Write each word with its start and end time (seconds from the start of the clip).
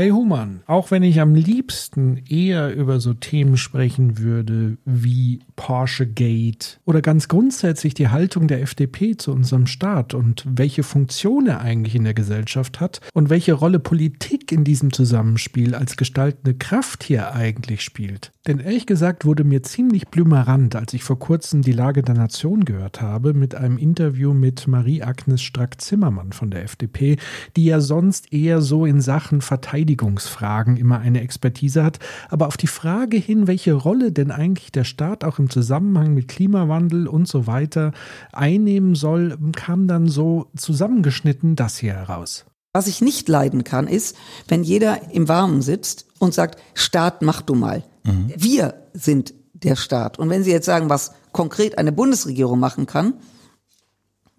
Hey 0.00 0.12
Human, 0.12 0.62
auch 0.66 0.90
wenn 0.90 1.02
ich 1.02 1.20
am 1.20 1.34
liebsten 1.34 2.16
eher 2.26 2.74
über 2.74 3.00
so 3.00 3.12
Themen 3.12 3.58
sprechen 3.58 4.16
würde 4.16 4.78
wie 4.86 5.40
Porsche 5.56 6.06
Gate 6.06 6.80
oder 6.86 7.02
ganz 7.02 7.28
grundsätzlich 7.28 7.92
die 7.92 8.08
Haltung 8.08 8.48
der 8.48 8.62
FDP 8.62 9.18
zu 9.18 9.30
unserem 9.30 9.66
Staat 9.66 10.14
und 10.14 10.42
welche 10.48 10.84
Funktion 10.84 11.48
er 11.48 11.60
eigentlich 11.60 11.94
in 11.94 12.04
der 12.04 12.14
Gesellschaft 12.14 12.80
hat 12.80 13.02
und 13.12 13.28
welche 13.28 13.52
Rolle 13.52 13.78
Politik 13.78 14.52
in 14.52 14.64
diesem 14.64 14.90
Zusammenspiel 14.90 15.74
als 15.74 15.98
gestaltende 15.98 16.54
Kraft 16.54 17.04
hier 17.04 17.34
eigentlich 17.34 17.82
spielt. 17.82 18.32
Denn 18.46 18.58
ehrlich 18.58 18.86
gesagt 18.86 19.26
wurde 19.26 19.44
mir 19.44 19.62
ziemlich 19.62 20.08
blümerant, 20.08 20.74
als 20.74 20.94
ich 20.94 21.04
vor 21.04 21.18
kurzem 21.18 21.60
die 21.60 21.72
Lage 21.72 22.02
der 22.02 22.14
Nation 22.14 22.64
gehört 22.64 23.02
habe 23.02 23.34
mit 23.34 23.54
einem 23.54 23.76
Interview 23.76 24.32
mit 24.32 24.66
Marie-Agnes 24.66 25.42
Strack-Zimmermann 25.42 26.32
von 26.32 26.50
der 26.50 26.64
FDP, 26.64 27.18
die 27.54 27.66
ja 27.66 27.80
sonst 27.80 28.32
eher 28.32 28.62
so 28.62 28.86
in 28.86 29.02
Sachen 29.02 29.42
Verteidigung 29.42 29.70
Verteidigungsfragen 29.70 30.76
immer 30.76 31.00
eine 31.00 31.20
Expertise 31.20 31.84
hat. 31.84 31.98
Aber 32.28 32.46
auf 32.46 32.56
die 32.56 32.66
Frage 32.66 33.18
hin, 33.18 33.46
welche 33.46 33.74
Rolle 33.74 34.10
denn 34.10 34.30
eigentlich 34.30 34.72
der 34.72 34.84
Staat 34.84 35.22
auch 35.22 35.38
im 35.38 35.50
Zusammenhang 35.50 36.14
mit 36.14 36.28
Klimawandel 36.28 37.08
und 37.08 37.28
so 37.28 37.46
weiter 37.46 37.92
einnehmen 38.32 38.94
soll, 38.94 39.36
kam 39.54 39.86
dann 39.86 40.08
so 40.08 40.50
zusammengeschnitten 40.56 41.56
das 41.56 41.76
hier 41.76 41.92
heraus. 41.92 42.46
Was 42.72 42.86
ich 42.86 43.00
nicht 43.00 43.28
leiden 43.28 43.64
kann, 43.64 43.86
ist, 43.86 44.16
wenn 44.48 44.62
jeder 44.62 45.12
im 45.12 45.28
Warmen 45.28 45.60
sitzt 45.60 46.06
und 46.18 46.32
sagt, 46.34 46.60
Staat, 46.74 47.20
mach 47.22 47.42
du 47.42 47.54
mal. 47.54 47.84
Mhm. 48.04 48.32
Wir 48.36 48.74
sind 48.92 49.34
der 49.52 49.76
Staat. 49.76 50.18
Und 50.18 50.30
wenn 50.30 50.42
Sie 50.42 50.50
jetzt 50.50 50.66
sagen, 50.66 50.88
was 50.88 51.12
konkret 51.32 51.78
eine 51.78 51.92
Bundesregierung 51.92 52.58
machen 52.58 52.86
kann, 52.86 53.14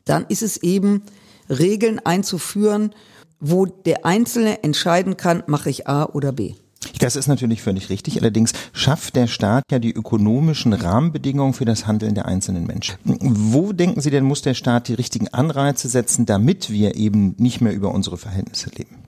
dann 0.06 0.26
ist 0.28 0.42
es 0.42 0.58
eben, 0.58 1.04
Regeln 1.50 2.00
einzuführen, 2.00 2.96
wo 3.40 3.66
der 3.66 4.06
Einzelne 4.06 4.64
entscheiden 4.64 5.18
kann, 5.18 5.44
mache 5.48 5.70
ich 5.70 5.88
A 5.88 6.06
oder 6.06 6.32
B. 6.32 6.54
Das 7.00 7.16
ist 7.16 7.28
natürlich 7.28 7.62
völlig 7.62 7.90
richtig. 7.90 8.20
Allerdings 8.20 8.54
schafft 8.74 9.16
der 9.16 9.28
Staat 9.28 9.64
ja 9.72 9.80
die 9.80 9.92
ökonomischen 9.92 10.74
Rahmenbedingungen 10.74 11.54
für 11.54 11.66
das 11.66 11.88
Handeln 11.88 12.16
der 12.16 12.26
einzelnen 12.26 12.66
Menschen. 12.66 12.96
Wo 13.04 13.74
denken 13.74 14.02
Sie 14.02 14.10
denn, 14.10 14.24
muss 14.24 14.42
der 14.42 14.54
Staat 14.54 14.88
die 14.88 14.94
richtigen 14.94 15.28
Anreize 15.28 15.90
setzen, 15.90 16.26
damit 16.26 16.72
wir 16.72 16.96
eben 16.96 17.36
nicht 17.38 17.62
mehr 17.62 17.74
über 17.74 17.94
unsere 17.94 18.18
Verhältnisse 18.18 18.70
leben? 18.70 19.01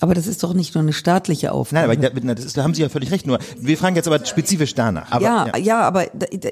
Aber 0.00 0.14
das 0.14 0.26
ist 0.26 0.42
doch 0.42 0.54
nicht 0.54 0.74
nur 0.74 0.82
eine 0.82 0.92
staatliche 0.92 1.52
Aufgabe. 1.52 1.86
Nein, 1.88 2.04
aber 2.04 2.20
da, 2.20 2.34
das 2.34 2.44
ist, 2.44 2.56
da 2.56 2.62
haben 2.62 2.74
Sie 2.74 2.82
ja 2.82 2.88
völlig 2.88 3.10
recht. 3.10 3.26
Nur 3.26 3.38
wir 3.58 3.78
fragen 3.78 3.96
jetzt 3.96 4.06
aber 4.06 4.24
spezifisch 4.24 4.74
danach. 4.74 5.10
Aber, 5.12 5.24
ja, 5.24 5.46
ja, 5.46 5.58
ja, 5.58 5.80
aber 5.82 6.06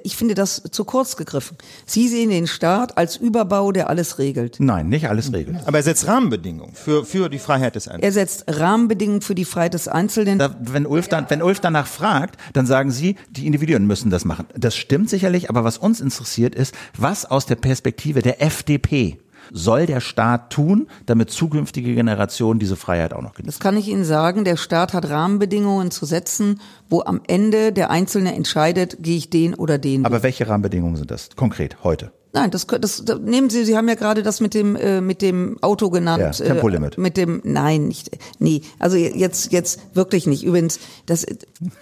ich 0.04 0.16
finde 0.16 0.34
das 0.34 0.62
zu 0.70 0.84
kurz 0.84 1.16
gegriffen. 1.16 1.56
Sie 1.84 2.08
sehen 2.08 2.30
den 2.30 2.46
Staat 2.46 2.96
als 2.96 3.16
Überbau, 3.16 3.72
der 3.72 3.90
alles 3.90 4.18
regelt. 4.18 4.56
Nein, 4.60 4.88
nicht 4.88 5.08
alles 5.08 5.32
regelt. 5.32 5.58
Aber 5.66 5.78
er 5.78 5.82
setzt 5.82 6.06
Rahmenbedingungen 6.06 6.74
für, 6.74 7.04
für 7.04 7.28
die 7.28 7.38
Freiheit 7.38 7.74
des 7.74 7.88
Einzelnen. 7.88 8.04
Er 8.04 8.12
setzt 8.12 8.44
Rahmenbedingungen 8.46 9.22
für 9.22 9.34
die 9.34 9.44
Freiheit 9.44 9.74
des 9.74 9.88
Einzelnen. 9.88 10.38
Da, 10.38 10.54
wenn, 10.60 10.86
Ulf 10.86 11.08
dann, 11.08 11.26
wenn 11.28 11.42
Ulf 11.42 11.60
danach 11.60 11.86
fragt, 11.86 12.38
dann 12.52 12.66
sagen 12.66 12.90
Sie, 12.90 13.16
die 13.30 13.46
Individuen 13.46 13.86
müssen 13.86 14.10
das 14.10 14.24
machen. 14.24 14.46
Das 14.56 14.76
stimmt 14.76 15.10
sicherlich, 15.10 15.50
aber 15.50 15.64
was 15.64 15.78
uns 15.78 16.00
interessiert 16.00 16.54
ist, 16.54 16.74
was 16.96 17.24
aus 17.24 17.46
der 17.46 17.56
Perspektive 17.56 18.22
der 18.22 18.40
FDP 18.40 19.18
soll 19.52 19.86
der 19.86 20.00
Staat 20.00 20.50
tun, 20.50 20.88
damit 21.06 21.30
zukünftige 21.30 21.94
Generationen 21.94 22.58
diese 22.58 22.76
Freiheit 22.76 23.12
auch 23.12 23.22
noch 23.22 23.34
genießen? 23.34 23.46
Das 23.46 23.60
kann 23.60 23.76
ich 23.76 23.88
Ihnen 23.88 24.04
sagen. 24.04 24.44
Der 24.44 24.56
Staat 24.56 24.94
hat 24.94 25.08
Rahmenbedingungen 25.08 25.90
zu 25.90 26.06
setzen, 26.06 26.60
wo 26.88 27.02
am 27.02 27.20
Ende 27.26 27.72
der 27.72 27.90
Einzelne 27.90 28.34
entscheidet, 28.34 28.96
gehe 29.00 29.16
ich 29.16 29.30
den 29.30 29.54
oder 29.54 29.78
den. 29.78 30.04
Aber 30.04 30.22
welche 30.22 30.48
Rahmenbedingungen 30.48 30.96
sind 30.96 31.10
das 31.10 31.30
konkret 31.36 31.84
heute? 31.84 32.12
Nein, 32.34 32.50
das, 32.50 32.66
das, 32.66 33.04
das 33.04 33.18
nehmen 33.20 33.50
Sie, 33.50 33.64
Sie 33.64 33.76
haben 33.76 33.88
ja 33.88 33.94
gerade 33.94 34.22
das 34.22 34.40
mit 34.40 34.54
dem 34.54 34.74
äh, 34.74 35.02
mit 35.02 35.20
dem 35.20 35.58
Auto 35.62 35.90
genannt. 35.90 36.38
Ja, 36.38 36.46
Tempolimit. 36.46 36.96
Äh, 36.96 37.00
mit 37.00 37.16
dem 37.18 37.42
nein, 37.44 37.88
nicht 37.88 38.10
nee, 38.38 38.62
also 38.78 38.96
jetzt 38.96 39.52
jetzt 39.52 39.80
wirklich 39.94 40.26
nicht. 40.26 40.42
Übrigens, 40.42 40.78
das 41.04 41.26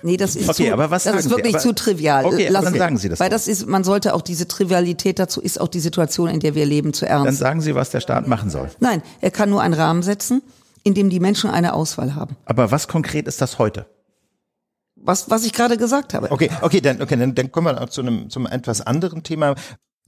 nee, 0.02 0.16
das 0.16 0.34
ist 0.34 0.48
okay, 0.48 0.66
zu, 0.66 0.72
aber 0.72 0.90
was 0.90 1.04
das 1.04 1.26
ist 1.26 1.30
wirklich 1.30 1.54
aber, 1.54 1.62
zu 1.62 1.72
trivial. 1.72 2.24
Okay, 2.24 2.48
Lassen, 2.48 2.64
dann 2.64 2.78
sagen 2.78 2.98
Sie 2.98 3.08
das. 3.08 3.20
Weil 3.20 3.30
das 3.30 3.46
ist 3.46 3.68
man 3.68 3.84
sollte 3.84 4.12
auch 4.12 4.22
diese 4.22 4.48
Trivialität 4.48 5.20
dazu 5.20 5.41
ist 5.41 5.60
auch 5.60 5.69
die 5.69 5.80
Situation, 5.80 6.28
in 6.28 6.41
der 6.41 6.56
wir 6.56 6.66
leben, 6.66 6.92
zu 6.92 7.06
ernst. 7.06 7.26
Dann 7.26 7.36
sagen 7.36 7.60
Sie, 7.60 7.76
was 7.76 7.91
der 7.91 8.00
Staat 8.00 8.26
machen 8.26 8.50
soll. 8.50 8.70
Nein, 8.80 9.02
er 9.20 9.30
kann 9.30 9.50
nur 9.50 9.62
einen 9.62 9.75
Rahmen 9.75 10.02
setzen, 10.02 10.42
in 10.82 10.94
dem 10.94 11.10
die 11.10 11.20
Menschen 11.20 11.48
eine 11.48 11.75
Auswahl 11.75 12.16
haben. 12.16 12.36
Aber 12.44 12.72
was 12.72 12.88
konkret 12.88 13.28
ist 13.28 13.41
das 13.41 13.58
heute? 13.58 13.86
was, 15.02 15.30
was 15.30 15.44
ich 15.44 15.52
gerade 15.52 15.76
gesagt 15.76 16.14
habe. 16.14 16.30
Okay, 16.30 16.50
okay, 16.60 16.80
dann, 16.80 17.00
okay, 17.00 17.16
dann, 17.16 17.34
dann 17.34 17.50
kommen 17.50 17.75
wir 17.75 17.88
zu 17.88 18.02
einem, 18.02 18.28
zum 18.30 18.46
etwas 18.46 18.80
anderen 18.80 19.22
Thema. 19.22 19.54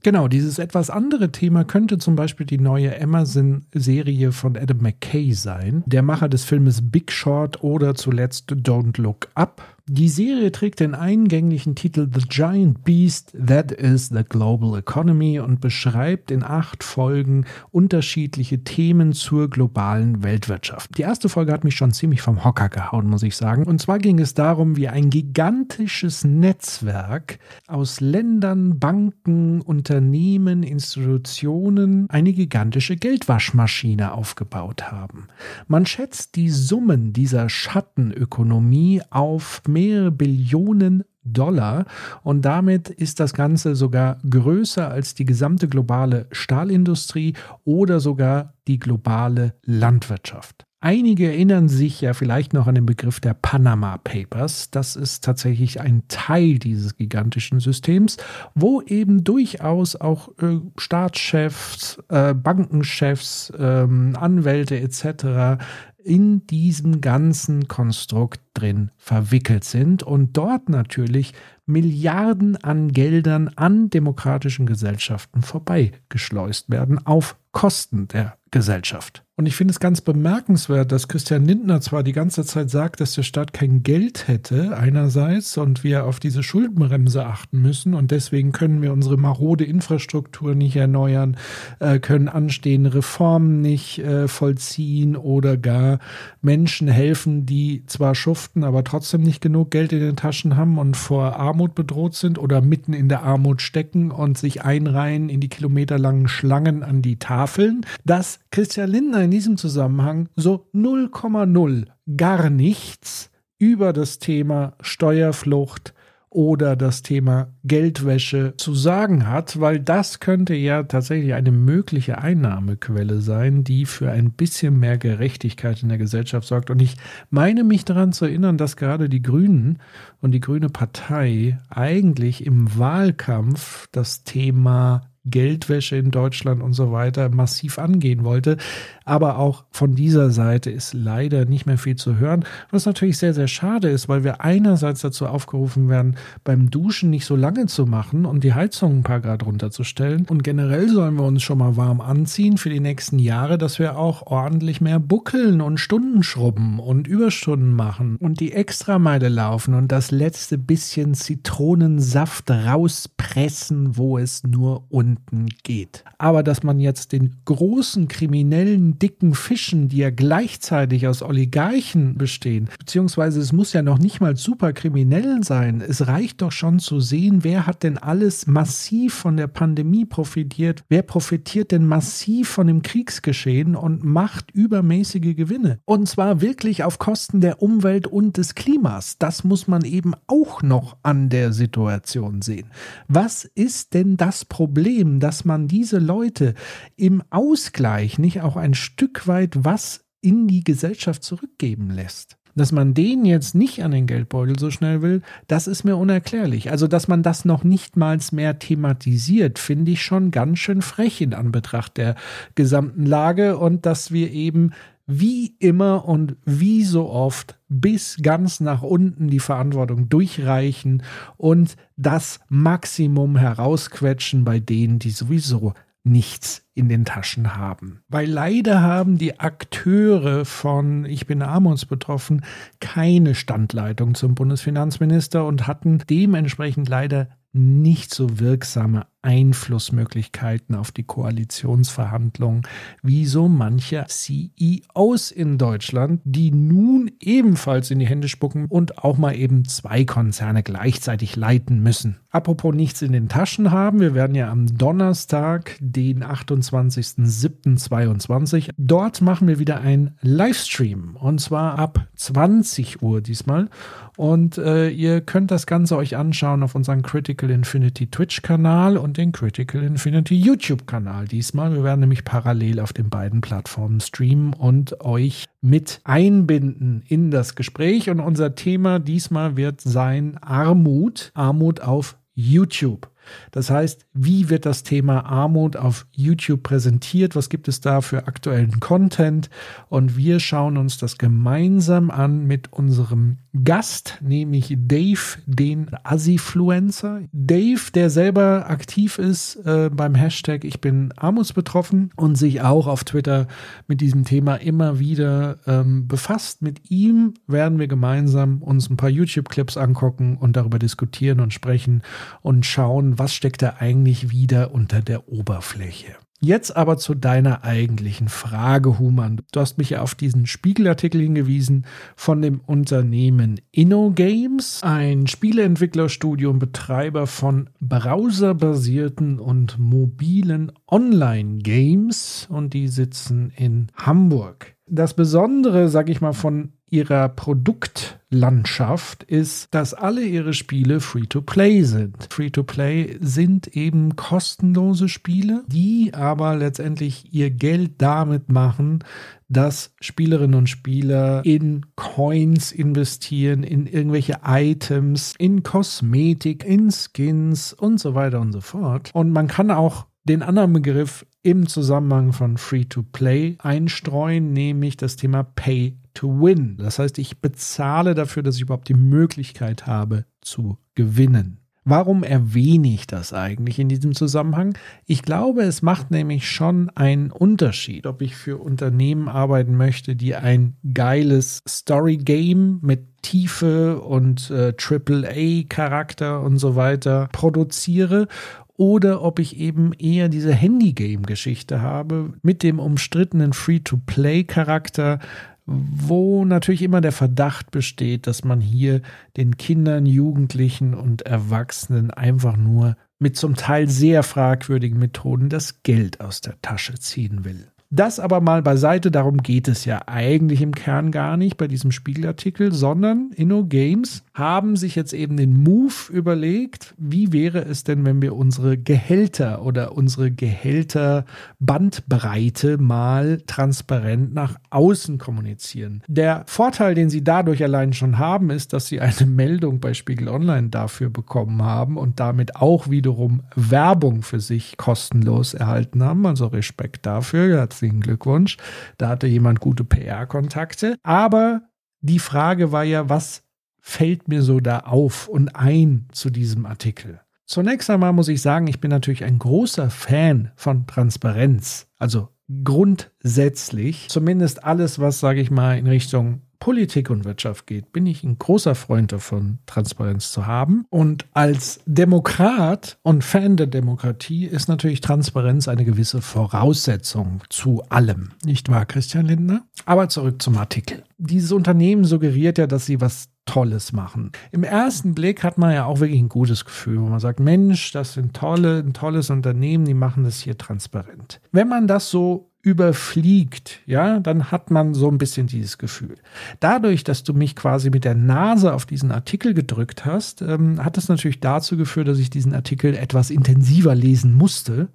Genau, 0.03 0.27
dieses 0.27 0.59
etwas 0.59 0.89
andere 0.89 1.31
Thema 1.31 1.63
könnte 1.63 1.97
zum 1.97 2.17
Beispiel 2.17 2.45
die 2.45 2.57
neue 2.57 3.01
Amazon-Serie 3.01 4.33
von 4.33 4.57
Adam 4.57 4.79
McKay 4.81 5.31
sein, 5.31 5.81
der 5.85 6.01
Macher 6.01 6.27
des 6.27 6.43
Filmes 6.43 6.91
Big 6.91 7.09
Short 7.09 7.63
oder 7.63 7.95
zuletzt 7.95 8.51
Don't 8.51 9.01
Look 9.01 9.29
Up. 9.33 9.61
Die 9.89 10.07
Serie 10.07 10.53
trägt 10.53 10.79
den 10.79 10.95
eingänglichen 10.95 11.75
Titel 11.75 12.07
The 12.09 12.25
Giant 12.29 12.85
Beast 12.85 13.35
That 13.37 13.73
is 13.73 14.07
the 14.07 14.23
Global 14.23 14.79
Economy 14.79 15.41
und 15.41 15.59
beschreibt 15.59 16.31
in 16.31 16.41
acht 16.41 16.85
Folgen 16.85 17.43
unterschiedliche 17.69 18.63
Themen 18.63 19.11
zur 19.11 19.49
globalen 19.49 20.23
Weltwirtschaft. 20.23 20.97
Die 20.97 21.01
erste 21.01 21.27
Folge 21.27 21.51
hat 21.51 21.65
mich 21.65 21.75
schon 21.75 21.91
ziemlich 21.91 22.21
vom 22.21 22.45
Hocker 22.45 22.69
gehauen, 22.69 23.07
muss 23.07 23.23
ich 23.23 23.35
sagen. 23.35 23.65
Und 23.65 23.81
zwar 23.81 23.99
ging 23.99 24.19
es 24.19 24.33
darum, 24.33 24.77
wie 24.77 24.87
ein 24.87 25.09
gigantisches 25.09 26.23
Netzwerk 26.23 27.39
aus 27.67 27.99
Ländern, 27.99 28.79
Banken, 28.79 29.59
Unternehmen, 29.59 30.63
Institutionen 30.63 32.09
eine 32.09 32.31
gigantische 32.31 32.95
Geldwaschmaschine 32.95 34.13
aufgebaut 34.13 34.93
haben. 34.93 35.27
Man 35.67 35.85
schätzt 35.85 36.37
die 36.37 36.49
Summen 36.49 37.11
dieser 37.11 37.49
Schattenökonomie 37.49 39.01
auf 39.09 39.61
mehrere 39.73 40.11
Billionen 40.11 41.03
Dollar 41.25 41.85
und 42.23 42.43
damit 42.43 42.89
ist 42.89 43.19
das 43.19 43.33
Ganze 43.33 43.75
sogar 43.75 44.19
größer 44.29 44.89
als 44.89 45.15
die 45.15 45.25
gesamte 45.25 45.67
globale 45.67 46.27
Stahlindustrie 46.31 47.33
oder 47.63 47.99
sogar 47.99 48.53
die 48.67 48.79
globale 48.79 49.53
Landwirtschaft. 49.63 50.65
Einige 50.85 51.27
erinnern 51.27 51.69
sich 51.69 52.01
ja 52.01 52.13
vielleicht 52.13 52.51
noch 52.51 52.67
an 52.67 52.75
den 52.75 52.85
Begriff 52.85 53.21
der 53.21 53.33
Panama 53.33 53.99
Papers. 53.99 54.69
Das 54.69 54.97
ist 54.97 55.23
tatsächlich 55.23 55.79
ein 55.79 56.03
Teil 56.09 56.59
dieses 56.59 56.97
gigantischen 56.97 57.61
Systems, 57.61 58.17
wo 58.53 58.81
eben 58.81 59.23
durchaus 59.23 59.95
auch 59.95 60.27
äh, 60.39 60.59
Staatschefs, 60.77 62.03
äh, 62.09 62.33
Bankenchefs, 62.33 63.51
äh, 63.51 63.63
Anwälte 63.63 64.77
etc 64.77 65.57
in 66.03 66.45
diesem 66.47 67.01
ganzen 67.01 67.67
Konstrukt 67.67 68.41
drin 68.53 68.91
verwickelt 68.97 69.63
sind 69.63 70.03
und 70.03 70.37
dort 70.37 70.69
natürlich 70.69 71.33
Milliarden 71.65 72.57
an 72.57 72.91
Geldern 72.91 73.49
an 73.55 73.89
demokratischen 73.89 74.65
Gesellschaften 74.65 75.41
vorbeigeschleust 75.41 76.69
werden 76.69 77.05
auf 77.05 77.37
Kosten 77.51 78.07
der 78.09 78.37
Gesellschaft. 78.53 79.23
Und 79.35 79.47
ich 79.47 79.55
finde 79.55 79.71
es 79.71 79.79
ganz 79.79 80.01
bemerkenswert, 80.01 80.91
dass 80.91 81.07
Christian 81.07 81.45
Lindner 81.45 81.81
zwar 81.81 82.03
die 82.03 82.11
ganze 82.11 82.45
Zeit 82.45 82.69
sagt, 82.69 83.01
dass 83.01 83.15
der 83.15 83.23
Staat 83.23 83.51
kein 83.51 83.81
Geld 83.81 84.27
hätte, 84.27 84.77
einerseits, 84.77 85.57
und 85.57 85.83
wir 85.83 86.05
auf 86.05 86.19
diese 86.19 86.43
Schuldenbremse 86.43 87.25
achten 87.25 87.59
müssen 87.59 87.95
und 87.95 88.11
deswegen 88.11 88.51
können 88.51 88.83
wir 88.83 88.93
unsere 88.93 89.17
marode 89.17 89.65
Infrastruktur 89.65 90.53
nicht 90.53 90.75
erneuern, 90.75 91.35
äh, 91.79 91.97
können 91.97 92.29
anstehende 92.29 92.93
Reformen 92.93 93.61
nicht 93.61 93.97
äh, 93.97 94.27
vollziehen 94.27 95.15
oder 95.15 95.57
gar 95.57 95.97
Menschen 96.43 96.87
helfen, 96.87 97.47
die 97.47 97.83
zwar 97.87 98.13
schuften, 98.13 98.63
aber 98.63 98.83
trotzdem 98.83 99.21
nicht 99.23 99.41
genug 99.41 99.71
Geld 99.71 99.93
in 99.93 99.99
den 100.01 100.15
Taschen 100.15 100.57
haben 100.57 100.77
und 100.77 100.95
vor 100.95 101.37
Armut 101.37 101.73
bedroht 101.73 102.13
sind 102.13 102.37
oder 102.37 102.61
mitten 102.61 102.93
in 102.93 103.09
der 103.09 103.23
Armut 103.23 103.63
stecken 103.63 104.11
und 104.11 104.37
sich 104.37 104.63
einreihen 104.63 105.29
in 105.29 105.39
die 105.39 105.49
kilometerlangen 105.49 106.27
Schlangen 106.27 106.83
an 106.83 107.01
die 107.01 107.17
Tafeln, 107.17 107.83
dass 108.05 108.42
Christian 108.53 108.91
Lindner 108.91 109.23
in 109.23 109.31
diesem 109.31 109.57
Zusammenhang 109.57 110.29
so 110.35 110.67
0,0 110.75 111.87
gar 112.15 112.51
nichts 112.51 113.31
über 113.57 113.93
das 113.93 114.19
Thema 114.19 114.75
Steuerflucht 114.79 115.95
oder 116.29 116.75
das 116.75 117.01
Thema 117.01 117.47
Geldwäsche 117.63 118.53
zu 118.57 118.75
sagen 118.75 119.27
hat, 119.27 119.59
weil 119.59 119.79
das 119.79 120.19
könnte 120.19 120.53
ja 120.53 120.83
tatsächlich 120.83 121.33
eine 121.33 121.51
mögliche 121.51 122.19
Einnahmequelle 122.19 123.21
sein, 123.21 123.63
die 123.63 123.87
für 123.87 124.11
ein 124.11 124.33
bisschen 124.33 124.79
mehr 124.79 124.99
Gerechtigkeit 124.99 125.81
in 125.81 125.89
der 125.89 125.97
Gesellschaft 125.97 126.47
sorgt. 126.47 126.69
Und 126.69 126.79
ich 126.79 126.95
meine 127.31 127.63
mich 127.63 127.85
daran 127.85 128.13
zu 128.13 128.25
erinnern, 128.25 128.59
dass 128.59 128.77
gerade 128.77 129.09
die 129.09 129.23
Grünen 129.23 129.79
und 130.21 130.29
die 130.29 130.41
Grüne 130.41 130.69
Partei 130.69 131.57
eigentlich 131.71 132.45
im 132.45 132.77
Wahlkampf 132.77 133.87
das 133.91 134.23
Thema 134.23 135.01
Geldwäsche 135.25 135.95
in 135.95 136.11
Deutschland 136.11 136.61
und 136.61 136.73
so 136.73 136.91
weiter 136.91 137.29
massiv 137.29 137.79
angehen 137.79 138.23
wollte. 138.23 138.57
Aber 139.05 139.37
auch 139.37 139.65
von 139.71 139.95
dieser 139.95 140.31
Seite 140.31 140.69
ist 140.71 140.93
leider 140.93 141.45
nicht 141.45 141.65
mehr 141.65 141.77
viel 141.77 141.95
zu 141.95 142.17
hören, 142.17 142.45
was 142.71 142.85
natürlich 142.85 143.17
sehr, 143.17 143.33
sehr 143.33 143.47
schade 143.47 143.89
ist, 143.89 144.07
weil 144.07 144.23
wir 144.23 144.41
einerseits 144.41 145.01
dazu 145.01 145.27
aufgerufen 145.27 145.89
werden, 145.89 146.15
beim 146.43 146.69
Duschen 146.69 147.09
nicht 147.09 147.25
so 147.25 147.35
lange 147.35 147.65
zu 147.65 147.85
machen 147.85 148.25
und 148.25 148.43
die 148.43 148.53
Heizung 148.53 148.99
ein 148.99 149.03
paar 149.03 149.19
Grad 149.19 149.45
runterzustellen. 149.45 150.25
Und 150.29 150.43
generell 150.43 150.89
sollen 150.89 151.15
wir 151.15 151.23
uns 151.23 151.43
schon 151.43 151.57
mal 151.57 151.75
warm 151.75 152.01
anziehen 152.01 152.57
für 152.57 152.69
die 152.69 152.79
nächsten 152.79 153.19
Jahre, 153.19 153.57
dass 153.57 153.79
wir 153.79 153.97
auch 153.97 154.27
ordentlich 154.27 154.81
mehr 154.81 154.99
buckeln 154.99 155.61
und 155.61 155.79
Stunden 155.79 156.23
schrubben 156.23 156.79
und 156.79 157.07
Überstunden 157.07 157.73
machen 157.73 158.17
und 158.17 158.39
die 158.39 158.53
Extrameile 158.53 159.29
laufen 159.29 159.73
und 159.73 159.91
das 159.91 160.11
letzte 160.11 160.57
bisschen 160.57 161.13
Zitronensaft 161.13 162.49
rauspressen, 162.49 163.97
wo 163.97 164.17
es 164.17 164.43
nur 164.43 164.85
unten 164.89 165.47
geht. 165.63 166.03
Aber 166.17 166.43
dass 166.43 166.63
man 166.63 166.79
jetzt 166.79 167.11
den 167.11 167.35
großen 167.45 168.07
kriminellen 168.07 168.92
dicken 168.99 169.33
Fischen, 169.33 169.89
die 169.89 169.97
ja 169.97 170.09
gleichzeitig 170.09 171.07
aus 171.07 171.21
Oligarchen 171.21 172.17
bestehen, 172.17 172.69
beziehungsweise 172.79 173.39
es 173.39 173.51
muss 173.51 173.73
ja 173.73 173.81
noch 173.81 173.99
nicht 173.99 174.21
mal 174.21 174.35
super 174.35 174.73
kriminell 174.73 175.43
sein, 175.43 175.81
es 175.81 176.07
reicht 176.07 176.41
doch 176.41 176.51
schon 176.51 176.79
zu 176.79 176.99
sehen, 176.99 177.43
wer 177.43 177.67
hat 177.67 177.83
denn 177.83 177.97
alles 177.97 178.47
massiv 178.47 179.13
von 179.13 179.37
der 179.37 179.47
Pandemie 179.47 180.05
profitiert, 180.05 180.83
wer 180.89 181.01
profitiert 181.01 181.71
denn 181.71 181.85
massiv 181.85 182.49
von 182.49 182.67
dem 182.67 182.81
Kriegsgeschehen 182.81 183.75
und 183.75 184.03
macht 184.03 184.51
übermäßige 184.51 185.35
Gewinne. 185.35 185.79
Und 185.85 186.07
zwar 186.07 186.41
wirklich 186.41 186.83
auf 186.83 186.99
Kosten 186.99 187.41
der 187.41 187.61
Umwelt 187.61 188.07
und 188.07 188.37
des 188.37 188.55
Klimas. 188.55 189.17
Das 189.17 189.43
muss 189.43 189.67
man 189.67 189.83
eben 189.83 190.13
auch 190.27 190.61
noch 190.61 190.97
an 191.03 191.29
der 191.29 191.53
Situation 191.53 192.41
sehen. 192.41 192.67
Was 193.07 193.45
ist 193.55 193.93
denn 193.93 194.17
das 194.17 194.45
Problem, 194.45 195.19
dass 195.19 195.45
man 195.45 195.67
diese 195.67 195.99
Leute 195.99 196.53
im 196.95 197.23
Ausgleich 197.29 198.19
nicht 198.19 198.41
auch 198.41 198.55
ein 198.55 198.73
Stück 198.83 199.27
weit 199.27 199.63
was 199.63 200.05
in 200.21 200.47
die 200.47 200.63
Gesellschaft 200.63 201.23
zurückgeben 201.23 201.89
lässt? 201.89 202.37
Dass 202.55 202.71
man 202.71 202.93
den 202.93 203.25
jetzt 203.25 203.55
nicht 203.55 203.83
an 203.83 203.91
den 203.91 204.05
Geldbeutel 204.05 204.59
so 204.59 204.69
schnell 204.69 205.01
will, 205.01 205.23
das 205.47 205.65
ist 205.65 205.83
mir 205.83 205.97
unerklärlich. 205.97 206.69
Also, 206.69 206.87
dass 206.87 207.07
man 207.07 207.23
das 207.23 207.45
noch 207.45 207.63
nicht 207.63 207.97
mal 207.97 208.19
mehr 208.31 208.59
thematisiert, 208.59 209.57
finde 209.57 209.91
ich 209.91 210.03
schon 210.03 210.29
ganz 210.29 210.59
schön 210.59 210.83
frech 210.83 211.19
in 211.21 211.33
Anbetracht 211.33 211.97
der 211.97 212.15
gesamten 212.53 213.07
Lage 213.07 213.57
und 213.57 213.87
dass 213.87 214.11
wir 214.11 214.31
eben 214.31 214.71
wie 215.05 215.55
immer 215.59 216.05
und 216.05 216.37
wie 216.45 216.83
so 216.83 217.09
oft 217.09 217.59
bis 217.67 218.17
ganz 218.21 218.59
nach 218.59 218.83
unten 218.83 219.27
die 219.27 219.39
Verantwortung 219.39 220.07
durchreichen 220.07 221.03
und 221.35 221.75
das 221.97 222.39
Maximum 222.47 223.35
herausquetschen 223.35 224.45
bei 224.45 224.59
denen, 224.59 224.99
die 224.99 225.09
sowieso 225.09 225.73
nichts 226.03 226.65
in 226.73 226.89
den 226.89 227.05
Taschen 227.05 227.55
haben. 227.55 228.01
Weil 228.09 228.29
leider 228.29 228.81
haben 228.81 229.17
die 229.17 229.39
Akteure 229.39 230.45
von 230.45 231.05
Ich 231.05 231.25
bin 231.27 231.41
armutsbetroffen 231.41 232.43
keine 232.79 233.35
Standleitung 233.35 234.15
zum 234.15 234.35
Bundesfinanzminister 234.35 235.45
und 235.45 235.67
hatten 235.67 236.03
dementsprechend 236.09 236.89
leider 236.89 237.29
nicht 237.53 238.13
so 238.13 238.39
wirksame 238.39 239.05
Einflussmöglichkeiten 239.23 240.75
auf 240.75 240.91
die 240.91 241.03
Koalitionsverhandlungen 241.03 242.61
wie 243.01 243.25
so 243.25 243.47
manche 243.47 244.05
CEOs 244.07 245.31
in 245.31 245.57
Deutschland, 245.57 246.21
die 246.23 246.51
nun 246.51 247.09
ebenfalls 247.19 247.89
in 247.89 247.97
die 247.99 248.05
Hände 248.05 248.27
spucken 248.27 248.67
und 248.67 248.99
auch 248.99 249.17
mal 249.17 249.35
eben 249.35 249.65
zwei 249.65 250.05
Konzerne 250.05 250.61
gleichzeitig 250.61 251.35
leiten 251.35 251.81
müssen. 251.81 252.17
Apropos 252.29 252.75
nichts 252.75 253.01
in 253.01 253.11
den 253.11 253.29
Taschen 253.29 253.71
haben, 253.71 253.99
wir 253.99 254.13
werden 254.15 254.35
ja 254.35 254.51
am 254.51 254.77
Donnerstag, 254.77 255.77
den 255.79 256.23
28.07.22, 256.23 258.69
dort 258.77 259.21
machen 259.21 259.47
wir 259.47 259.57
wieder 259.59 259.79
einen 259.81 260.17
Livestream 260.21 261.15
und 261.15 261.39
zwar 261.39 261.77
ab 261.77 262.07
20 262.15 263.01
Uhr 263.01 263.21
diesmal 263.21 263.69
und 264.17 264.57
äh, 264.57 264.89
ihr 264.89 265.21
könnt 265.21 265.51
das 265.51 265.65
Ganze 265.65 265.95
euch 265.97 266.17
anschauen 266.17 266.63
auf 266.63 266.75
unserem 266.75 267.01
Critical 267.01 267.49
Infinity 267.49 268.07
Twitch-Kanal 268.07 268.97
und 268.97 269.12
den 269.17 269.31
Critical 269.31 269.83
Infinity 269.83 270.35
YouTube-Kanal 270.35 271.27
diesmal. 271.27 271.73
Wir 271.73 271.83
werden 271.83 272.01
nämlich 272.01 272.25
parallel 272.25 272.79
auf 272.79 272.93
den 272.93 273.09
beiden 273.09 273.41
Plattformen 273.41 273.99
streamen 273.99 274.53
und 274.53 275.01
euch 275.01 275.45
mit 275.61 276.01
einbinden 276.03 277.03
in 277.07 277.31
das 277.31 277.55
Gespräch. 277.55 278.09
Und 278.09 278.19
unser 278.19 278.55
Thema 278.55 278.99
diesmal 278.99 279.57
wird 279.57 279.81
sein 279.81 280.37
Armut. 280.39 281.31
Armut 281.33 281.81
auf 281.81 282.17
YouTube. 282.35 283.09
Das 283.51 283.69
heißt, 283.69 284.05
wie 284.13 284.49
wird 284.49 284.65
das 284.65 284.83
Thema 284.83 285.25
Armut 285.25 285.77
auf 285.77 286.05
YouTube 286.11 286.63
präsentiert? 286.63 287.35
Was 287.35 287.49
gibt 287.49 287.67
es 287.67 287.81
da 287.81 288.01
für 288.01 288.27
aktuellen 288.27 288.79
Content? 288.79 289.49
Und 289.89 290.17
wir 290.17 290.39
schauen 290.39 290.77
uns 290.77 290.97
das 290.97 291.17
gemeinsam 291.17 292.11
an 292.11 292.45
mit 292.45 292.73
unserem 292.73 293.37
Gast, 293.63 294.17
nämlich 294.21 294.75
Dave, 294.79 295.37
den 295.45 295.91
Assifluencer. 296.03 297.21
Dave, 297.31 297.91
der 297.93 298.09
selber 298.09 298.67
aktiv 298.67 299.19
ist 299.19 299.57
äh, 299.65 299.91
beim 299.93 300.15
Hashtag 300.15 300.63
Ich 300.63 300.81
bin 300.81 301.13
armutsbetroffen 301.15 302.09
und 302.15 302.35
sich 302.35 302.61
auch 302.61 302.87
auf 302.87 303.03
Twitter 303.03 303.47
mit 303.87 304.01
diesem 304.01 304.25
Thema 304.25 304.55
immer 304.55 304.97
wieder 304.97 305.59
ähm, 305.67 306.07
befasst. 306.07 306.63
Mit 306.63 306.89
ihm 306.89 307.35
werden 307.45 307.77
wir 307.77 307.87
gemeinsam 307.87 308.63
uns 308.63 308.89
ein 308.89 308.97
paar 308.97 309.09
YouTube-Clips 309.09 309.77
angucken 309.77 310.37
und 310.37 310.55
darüber 310.55 310.79
diskutieren 310.79 311.39
und 311.39 311.53
sprechen 311.53 312.01
und 312.41 312.65
schauen, 312.65 313.19
was 313.19 313.35
steckt 313.35 313.61
da 313.61 313.75
eigentlich 313.77 314.31
wieder 314.31 314.73
unter 314.73 315.01
der 315.01 315.27
Oberfläche. 315.27 316.15
Jetzt 316.43 316.75
aber 316.75 316.97
zu 316.97 317.13
deiner 317.13 317.63
eigentlichen 317.63 318.27
Frage, 318.27 318.99
Human. 318.99 319.39
Du 319.53 319.61
hast 319.61 319.77
mich 319.77 319.91
ja 319.91 320.01
auf 320.01 320.13
diesen 320.13 320.45
Spiegelartikel 320.45 321.21
hingewiesen 321.21 321.85
von 322.17 322.41
dem 322.41 322.59
Unternehmen 322.59 323.61
InnoGames, 323.71 324.81
ein 324.83 325.27
Spieleentwicklerstudio 325.27 326.49
und 326.49 326.59
Betreiber 326.59 327.27
von 327.27 327.69
browserbasierten 327.79 329.39
und 329.39 329.79
mobilen 329.79 330.73
Online-Games 330.85 332.49
und 332.49 332.73
die 332.73 332.89
sitzen 332.89 333.53
in 333.55 333.87
Hamburg. 333.95 334.75
Das 334.85 335.13
Besondere, 335.13 335.87
sag 335.87 336.09
ich 336.09 336.19
mal, 336.19 336.33
von 336.33 336.73
ihrer 336.93 337.27
Produktlandschaft 337.27 339.23
ist, 339.23 339.73
dass 339.73 339.95
alle 339.95 340.23
ihre 340.23 340.53
Spiele 340.53 340.99
Free-to-Play 340.99 341.81
sind. 341.81 342.27
Free-to-Play 342.29 343.17
sind 343.19 343.75
eben 343.75 344.15
kostenlose 344.15 345.09
Spiele, 345.09 345.63
die 345.67 346.13
aber 346.13 346.55
letztendlich 346.55 347.33
ihr 347.33 347.49
Geld 347.49 347.93
damit 347.97 348.51
machen, 348.51 349.03
dass 349.49 349.95
Spielerinnen 350.01 350.55
und 350.55 350.69
Spieler 350.69 351.43
in 351.43 351.87
Coins 351.95 352.71
investieren, 352.71 353.63
in 353.63 353.87
irgendwelche 353.87 354.41
Items, 354.45 355.33
in 355.39 355.63
Kosmetik, 355.63 356.63
in 356.63 356.91
Skins 356.91 357.73
und 357.73 357.99
so 357.99 358.13
weiter 358.13 358.39
und 358.39 358.51
so 358.51 358.61
fort. 358.61 359.09
Und 359.13 359.31
man 359.31 359.47
kann 359.47 359.71
auch 359.71 360.05
den 360.25 360.43
anderen 360.43 360.73
Begriff 360.73 361.25
im 361.41 361.67
Zusammenhang 361.67 362.33
von 362.33 362.57
Free-to-Play 362.57 363.57
einstreuen, 363.59 364.53
nämlich 364.53 364.95
das 364.95 365.15
Thema 365.15 365.43
Pay 365.43 365.97
to 366.13 366.41
win. 366.41 366.77
Das 366.77 366.99
heißt, 366.99 367.17
ich 367.17 367.39
bezahle 367.39 368.15
dafür, 368.15 368.43
dass 368.43 368.55
ich 368.55 368.61
überhaupt 368.61 368.89
die 368.89 368.93
Möglichkeit 368.93 369.87
habe 369.87 370.25
zu 370.41 370.77
gewinnen. 370.95 371.59
Warum 371.85 372.23
erwähne 372.23 372.93
ich 372.93 373.07
das 373.07 373.33
eigentlich 373.33 373.77
in 373.77 373.89
diesem 373.89 374.15
Zusammenhang? 374.15 374.77
Ich 375.05 375.21
glaube, 375.21 375.63
es 375.63 375.81
macht 375.81 376.11
nämlich 376.11 376.49
schon 376.49 376.89
einen 376.91 377.29
Unterschied, 377.29 378.07
ob 378.07 378.21
ich 378.21 378.37
für 378.37 378.57
Unternehmen 378.57 379.27
arbeiten 379.27 379.75
möchte, 379.75 380.15
die 380.15 380.35
ein 380.35 380.77
geiles 380.93 381.61
Story-Game 381.67 382.79
mit 382.81 383.21
Tiefe 383.21 383.99
und 383.99 384.49
äh, 384.49 384.73
AAA-Charakter 384.77 386.41
und 386.41 386.57
so 386.57 386.77
weiter 386.77 387.27
produziere 387.33 388.27
oder 388.75 389.21
ob 389.21 389.39
ich 389.39 389.57
eben 389.57 389.93
eher 389.93 390.29
diese 390.29 390.53
Handy-Game-Geschichte 390.53 391.81
habe 391.81 392.33
mit 392.41 392.63
dem 392.63 392.79
umstrittenen 392.79 393.53
Free-to-Play-Charakter, 393.53 395.19
wo 395.65 396.45
natürlich 396.45 396.81
immer 396.81 397.01
der 397.01 397.11
Verdacht 397.11 397.71
besteht, 397.71 398.27
dass 398.27 398.43
man 398.43 398.59
hier 398.59 399.01
den 399.37 399.57
Kindern, 399.57 400.05
Jugendlichen 400.05 400.93
und 400.93 401.21
Erwachsenen 401.23 402.11
einfach 402.11 402.57
nur 402.57 402.97
mit 403.19 403.37
zum 403.37 403.55
Teil 403.55 403.87
sehr 403.87 404.23
fragwürdigen 404.23 404.99
Methoden 404.99 405.49
das 405.49 405.81
Geld 405.83 406.19
aus 406.19 406.41
der 406.41 406.61
Tasche 406.61 406.95
ziehen 406.95 407.45
will. 407.45 407.67
Das 407.89 408.19
aber 408.19 408.41
mal 408.41 408.63
beiseite, 408.63 409.11
darum 409.11 409.37
geht 409.37 409.67
es 409.67 409.85
ja 409.85 410.01
eigentlich 410.07 410.63
im 410.63 410.73
Kern 410.73 411.11
gar 411.11 411.37
nicht 411.37 411.57
bei 411.57 411.67
diesem 411.67 411.91
Spiegelartikel, 411.91 412.71
sondern 412.73 413.29
InnoGames 413.35 414.23
haben 414.33 414.75
sich 414.75 414.95
jetzt 414.95 415.13
eben 415.13 415.37
den 415.37 415.61
Move 415.61 416.11
überlegt, 416.11 416.95
wie 416.97 417.31
wäre 417.31 417.59
es 417.59 417.83
denn, 417.83 418.03
wenn 418.03 418.19
wir 418.21 418.35
unsere 418.35 418.79
Gehälter 418.79 419.63
oder 419.63 419.95
unsere 419.95 420.31
Gehälterbandbreite 420.31 422.79
mal 422.79 423.43
transparent 423.45 424.33
nach 424.33 424.55
außen 424.71 425.19
kommunizieren. 425.19 426.01
Der 426.07 426.45
Vorteil, 426.47 426.95
den 426.95 427.11
sie 427.11 427.23
dadurch 427.23 427.63
allein 427.63 427.93
schon 427.93 428.17
haben, 428.17 428.49
ist, 428.49 428.73
dass 428.73 428.87
sie 428.87 428.99
eine 428.99 429.25
Meldung 429.27 429.79
bei 429.79 429.93
Spiegel 429.93 430.29
Online 430.29 430.69
dafür 430.69 431.11
bekommen 431.11 431.61
haben 431.61 431.97
und 431.97 432.19
damit 432.19 432.55
auch 432.55 432.89
wiederum 432.89 433.43
Werbung 433.55 434.23
für 434.23 434.39
sich 434.39 434.77
kostenlos 434.77 435.53
erhalten 435.53 436.01
haben. 436.03 436.25
Also 436.25 436.47
Respekt 436.47 437.05
dafür, 437.05 437.57
herzlichen 437.57 438.01
Glückwunsch. 438.01 438.57
Da 438.97 439.09
hatte 439.09 439.27
jemand 439.27 439.59
gute 439.59 439.83
PR-Kontakte. 439.83 440.97
Aber 441.03 441.61
die 442.01 442.17
Frage 442.19 442.71
war 442.71 442.83
ja, 442.83 443.09
was 443.09 443.42
fällt 443.85 444.29
mir 444.29 444.41
so 444.41 444.61
da 444.61 444.79
auf 444.79 445.27
und 445.27 445.55
ein 445.57 446.07
zu 446.13 446.29
diesem 446.29 446.65
Artikel? 446.65 447.19
Zunächst 447.45 447.89
einmal 447.89 448.13
muss 448.13 448.29
ich 448.29 448.41
sagen, 448.41 448.65
ich 448.67 448.79
bin 448.79 448.89
natürlich 448.89 449.25
ein 449.25 449.37
großer 449.37 449.89
Fan 449.89 450.51
von 450.55 450.87
Transparenz. 450.87 451.87
Also 451.99 452.29
grundsätzlich, 452.63 454.07
zumindest 454.07 454.63
alles, 454.63 454.99
was, 454.99 455.19
sage 455.19 455.41
ich 455.41 455.51
mal, 455.51 455.77
in 455.77 455.87
Richtung 455.87 456.43
Politik 456.63 457.09
und 457.09 457.25
Wirtschaft 457.25 457.67
geht, 457.67 457.91
bin 457.91 458.05
ich 458.05 458.23
ein 458.23 458.39
großer 458.39 458.73
Freund 458.73 459.11
davon, 459.11 459.57
Transparenz 459.65 460.31
zu 460.31 460.47
haben. 460.47 460.85
Und 460.89 461.25
als 461.33 461.81
Demokrat 461.85 462.97
und 463.03 463.25
Fan 463.25 463.57
der 463.57 463.67
Demokratie 463.67 464.45
ist 464.45 464.69
natürlich 464.69 465.01
Transparenz 465.01 465.67
eine 465.67 465.83
gewisse 465.83 466.21
Voraussetzung 466.21 467.43
zu 467.49 467.83
allem. 467.89 468.29
Nicht 468.45 468.69
wahr, 468.69 468.85
Christian 468.85 469.25
Lindner? 469.25 469.65
Aber 469.85 470.07
zurück 470.07 470.41
zum 470.41 470.57
Artikel. 470.57 471.03
Dieses 471.17 471.51
Unternehmen 471.51 472.05
suggeriert 472.05 472.57
ja, 472.57 472.65
dass 472.65 472.85
sie 472.85 473.01
was 473.01 473.27
Tolles 473.45 473.91
machen. 473.91 474.31
Im 474.53 474.63
ersten 474.63 475.13
Blick 475.13 475.43
hat 475.43 475.57
man 475.57 475.73
ja 475.73 475.83
auch 475.83 475.99
wirklich 475.99 476.21
ein 476.21 476.29
gutes 476.29 476.63
Gefühl, 476.63 477.01
wo 477.01 477.07
man 477.07 477.19
sagt, 477.19 477.41
Mensch, 477.41 477.91
das 477.91 478.13
sind 478.13 478.33
tolle, 478.33 478.79
ein 478.79 478.93
tolles 478.93 479.29
Unternehmen, 479.29 479.83
die 479.83 479.93
machen 479.93 480.23
das 480.23 480.39
hier 480.39 480.57
transparent. 480.57 481.41
Wenn 481.51 481.67
man 481.67 481.87
das 481.87 482.09
so 482.09 482.52
überfliegt, 482.63 483.81
ja, 483.85 484.19
dann 484.19 484.49
hat 484.49 484.71
man 484.71 484.93
so 484.93 485.09
ein 485.09 485.17
bisschen 485.17 485.47
dieses 485.47 485.77
Gefühl. 485.77 486.15
Dadurch, 486.61 487.03
dass 487.03 487.23
du 487.23 487.33
mich 487.33 487.57
quasi 487.57 487.89
mit 487.89 488.05
der 488.05 488.15
Nase 488.15 488.73
auf 488.73 488.85
diesen 488.85 489.11
Artikel 489.11 489.53
gedrückt 489.53 490.05
hast, 490.05 490.41
ähm, 490.41 490.81
hat 490.81 490.97
es 490.97 491.09
natürlich 491.09 491.41
dazu 491.41 491.75
geführt, 491.75 492.07
dass 492.07 492.19
ich 492.19 492.29
diesen 492.29 492.55
Artikel 492.55 492.95
etwas 492.95 493.31
intensiver 493.31 493.95
lesen 493.95 494.33
musste. 494.33 494.87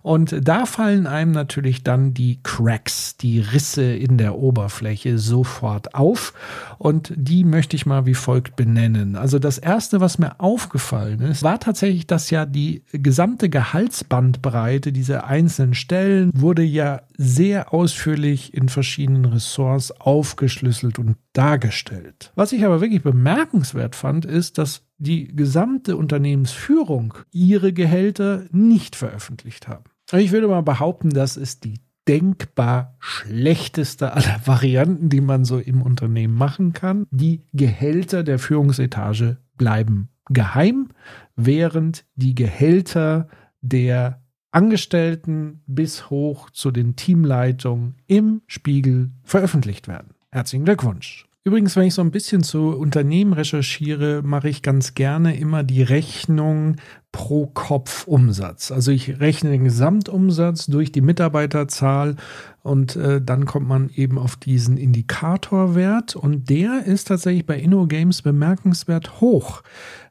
Und 0.00 0.34
da 0.40 0.64
fallen 0.64 1.06
einem 1.06 1.32
natürlich 1.32 1.84
dann 1.84 2.14
die 2.14 2.40
Cracks, 2.42 3.18
die 3.18 3.40
Risse 3.40 3.82
in 3.82 4.16
der 4.16 4.38
Oberfläche 4.38 5.18
sofort 5.18 5.94
auf. 5.94 6.32
Und 6.78 7.12
die 7.14 7.44
möchte 7.44 7.76
ich 7.76 7.84
mal 7.84 8.06
wie 8.06 8.14
folgt 8.14 8.56
benennen. 8.56 9.14
Also 9.14 9.38
das 9.38 9.58
erste, 9.58 10.00
was 10.00 10.18
mir 10.18 10.40
aufgefallen 10.40 11.20
ist, 11.20 11.42
war 11.42 11.60
tatsächlich, 11.60 12.06
dass 12.06 12.30
ja 12.30 12.46
die 12.46 12.82
gesamte 12.92 13.50
Gehaltsbandbreite 13.50 14.90
dieser 14.90 15.26
einzelnen 15.26 15.74
Stellen 15.74 16.30
wurde 16.34 16.62
ja 16.62 17.02
sehr 17.22 17.74
ausführlich 17.74 18.54
in 18.54 18.70
verschiedenen 18.70 19.26
Ressorts 19.26 19.92
aufgeschlüsselt 20.00 20.98
und 20.98 21.16
dargestellt. 21.34 22.32
Was 22.34 22.52
ich 22.52 22.64
aber 22.64 22.80
wirklich 22.80 23.02
bemerkenswert 23.02 23.94
fand, 23.94 24.24
ist, 24.24 24.56
dass 24.56 24.86
die 24.96 25.28
gesamte 25.28 25.98
Unternehmensführung 25.98 27.12
ihre 27.30 27.74
Gehälter 27.74 28.44
nicht 28.52 28.96
veröffentlicht 28.96 29.68
haben. 29.68 29.84
Ich 30.12 30.32
würde 30.32 30.48
mal 30.48 30.62
behaupten, 30.62 31.10
das 31.10 31.36
ist 31.36 31.64
die 31.64 31.80
denkbar 32.08 32.96
schlechteste 33.00 34.14
aller 34.14 34.40
Varianten, 34.46 35.10
die 35.10 35.20
man 35.20 35.44
so 35.44 35.58
im 35.58 35.82
Unternehmen 35.82 36.34
machen 36.34 36.72
kann. 36.72 37.06
Die 37.10 37.42
Gehälter 37.52 38.22
der 38.22 38.38
Führungsetage 38.38 39.36
bleiben 39.58 40.08
geheim, 40.30 40.88
während 41.36 42.06
die 42.14 42.34
Gehälter 42.34 43.28
der 43.60 44.19
Angestellten 44.52 45.62
bis 45.66 46.10
hoch 46.10 46.50
zu 46.50 46.70
den 46.70 46.96
Teamleitungen 46.96 47.94
im 48.06 48.42
Spiegel 48.46 49.10
veröffentlicht 49.22 49.88
werden. 49.88 50.14
Herzlichen 50.32 50.64
Glückwunsch. 50.64 51.26
Übrigens, 51.42 51.74
wenn 51.74 51.86
ich 51.86 51.94
so 51.94 52.02
ein 52.02 52.10
bisschen 52.10 52.42
zu 52.42 52.76
Unternehmen 52.76 53.32
recherchiere, 53.32 54.20
mache 54.22 54.50
ich 54.50 54.60
ganz 54.60 54.92
gerne 54.94 55.38
immer 55.38 55.62
die 55.62 55.82
Rechnung 55.82 56.76
pro 57.12 57.46
Kopf 57.46 58.06
Umsatz. 58.06 58.70
Also 58.70 58.92
ich 58.92 59.20
rechne 59.20 59.50
den 59.50 59.64
Gesamtumsatz 59.64 60.66
durch 60.66 60.92
die 60.92 61.00
Mitarbeiterzahl 61.00 62.16
und 62.62 62.96
äh, 62.96 63.22
dann 63.22 63.46
kommt 63.46 63.68
man 63.68 63.88
eben 63.94 64.18
auf 64.18 64.34
diesen 64.36 64.76
Indikatorwert 64.76 66.16
und 66.16 66.50
der 66.50 66.84
ist 66.84 67.08
tatsächlich 67.08 67.46
bei 67.46 67.58
InnoGames 67.58 68.20
bemerkenswert 68.22 69.20
hoch. 69.20 69.62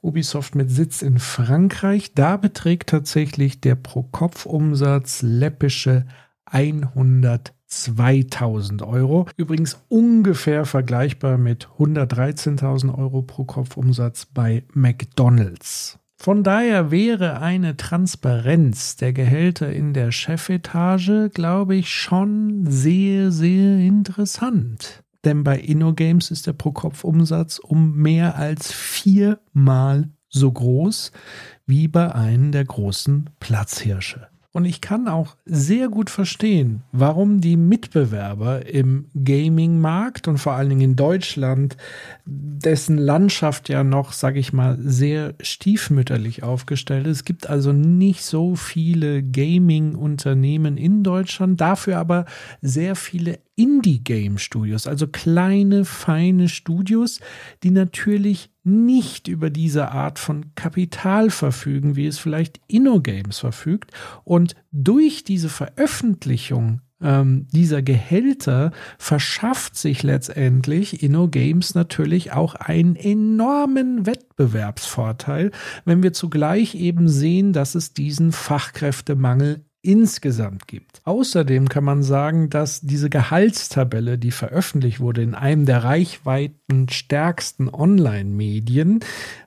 Ubisoft 0.00 0.54
mit 0.54 0.70
Sitz 0.70 1.02
in 1.02 1.18
Frankreich. 1.18 2.14
Da 2.14 2.38
beträgt 2.38 2.88
tatsächlich 2.88 3.60
der 3.60 3.74
Pro-Kopf-Umsatz 3.74 5.20
läppische 5.20 6.06
102.000 6.50 8.82
Euro. 8.86 9.26
Übrigens 9.36 9.78
ungefähr 9.88 10.64
vergleichbar 10.64 11.36
mit 11.36 11.68
113.000 11.78 12.96
Euro 12.96 13.20
pro 13.20 13.44
Kopf 13.44 13.76
Umsatz 13.76 14.24
bei 14.24 14.64
McDonald's. 14.72 15.98
Von 16.20 16.42
daher 16.42 16.90
wäre 16.90 17.40
eine 17.40 17.76
Transparenz 17.76 18.96
der 18.96 19.12
Gehälter 19.12 19.72
in 19.72 19.94
der 19.94 20.10
Chefetage, 20.10 21.30
glaube 21.32 21.76
ich, 21.76 21.92
schon 21.92 22.66
sehr, 22.68 23.30
sehr 23.30 23.78
interessant. 23.78 25.04
Denn 25.24 25.44
bei 25.44 25.60
InnoGames 25.60 26.32
ist 26.32 26.48
der 26.48 26.54
Pro-Kopf-Umsatz 26.54 27.60
um 27.60 27.96
mehr 27.96 28.34
als 28.34 28.72
viermal 28.72 30.08
so 30.28 30.50
groß 30.50 31.12
wie 31.66 31.86
bei 31.86 32.12
einem 32.12 32.50
der 32.50 32.64
großen 32.64 33.30
Platzhirsche. 33.38 34.26
Und 34.58 34.64
ich 34.64 34.80
kann 34.80 35.06
auch 35.06 35.36
sehr 35.44 35.88
gut 35.88 36.10
verstehen, 36.10 36.82
warum 36.90 37.40
die 37.40 37.56
Mitbewerber 37.56 38.66
im 38.66 39.06
Gaming-Markt 39.14 40.26
und 40.26 40.38
vor 40.38 40.54
allen 40.54 40.70
Dingen 40.70 40.80
in 40.80 40.96
Deutschland, 40.96 41.76
dessen 42.26 42.98
Landschaft 42.98 43.68
ja 43.68 43.84
noch, 43.84 44.10
sage 44.10 44.40
ich 44.40 44.52
mal, 44.52 44.76
sehr 44.80 45.34
stiefmütterlich 45.40 46.42
aufgestellt 46.42 47.06
ist. 47.06 47.18
Es 47.18 47.24
gibt 47.24 47.48
also 47.48 47.72
nicht 47.72 48.24
so 48.24 48.56
viele 48.56 49.22
Gaming-Unternehmen 49.22 50.76
in 50.76 51.04
Deutschland, 51.04 51.60
dafür 51.60 51.98
aber 51.98 52.24
sehr 52.60 52.96
viele 52.96 53.38
Indie-Game-Studios, 53.54 54.88
also 54.88 55.06
kleine, 55.06 55.84
feine 55.84 56.48
Studios, 56.48 57.20
die 57.62 57.70
natürlich 57.70 58.50
nicht 58.68 59.28
über 59.28 59.50
diese 59.50 59.90
Art 59.90 60.18
von 60.18 60.54
Kapital 60.54 61.30
verfügen, 61.30 61.96
wie 61.96 62.06
es 62.06 62.18
vielleicht 62.18 62.60
InnoGames 62.68 63.38
verfügt. 63.38 63.92
Und 64.24 64.54
durch 64.70 65.24
diese 65.24 65.48
Veröffentlichung 65.48 66.80
ähm, 67.00 67.46
dieser 67.52 67.82
Gehälter 67.82 68.72
verschafft 68.98 69.76
sich 69.76 70.02
letztendlich 70.02 71.02
InnoGames 71.02 71.74
natürlich 71.74 72.32
auch 72.32 72.54
einen 72.54 72.96
enormen 72.96 74.06
Wettbewerbsvorteil, 74.06 75.52
wenn 75.84 76.02
wir 76.02 76.12
zugleich 76.12 76.74
eben 76.74 77.08
sehen, 77.08 77.52
dass 77.52 77.74
es 77.74 77.92
diesen 77.92 78.32
Fachkräftemangel 78.32 79.64
insgesamt 79.82 80.66
gibt. 80.66 81.00
Außerdem 81.04 81.68
kann 81.68 81.84
man 81.84 82.02
sagen, 82.02 82.50
dass 82.50 82.80
diese 82.80 83.10
Gehaltstabelle, 83.10 84.18
die 84.18 84.32
veröffentlicht 84.32 85.00
wurde 85.00 85.22
in 85.22 85.34
einem 85.34 85.66
der 85.66 85.84
reichweitenstärksten 85.84 87.68
Online-Medien, 87.72 89.00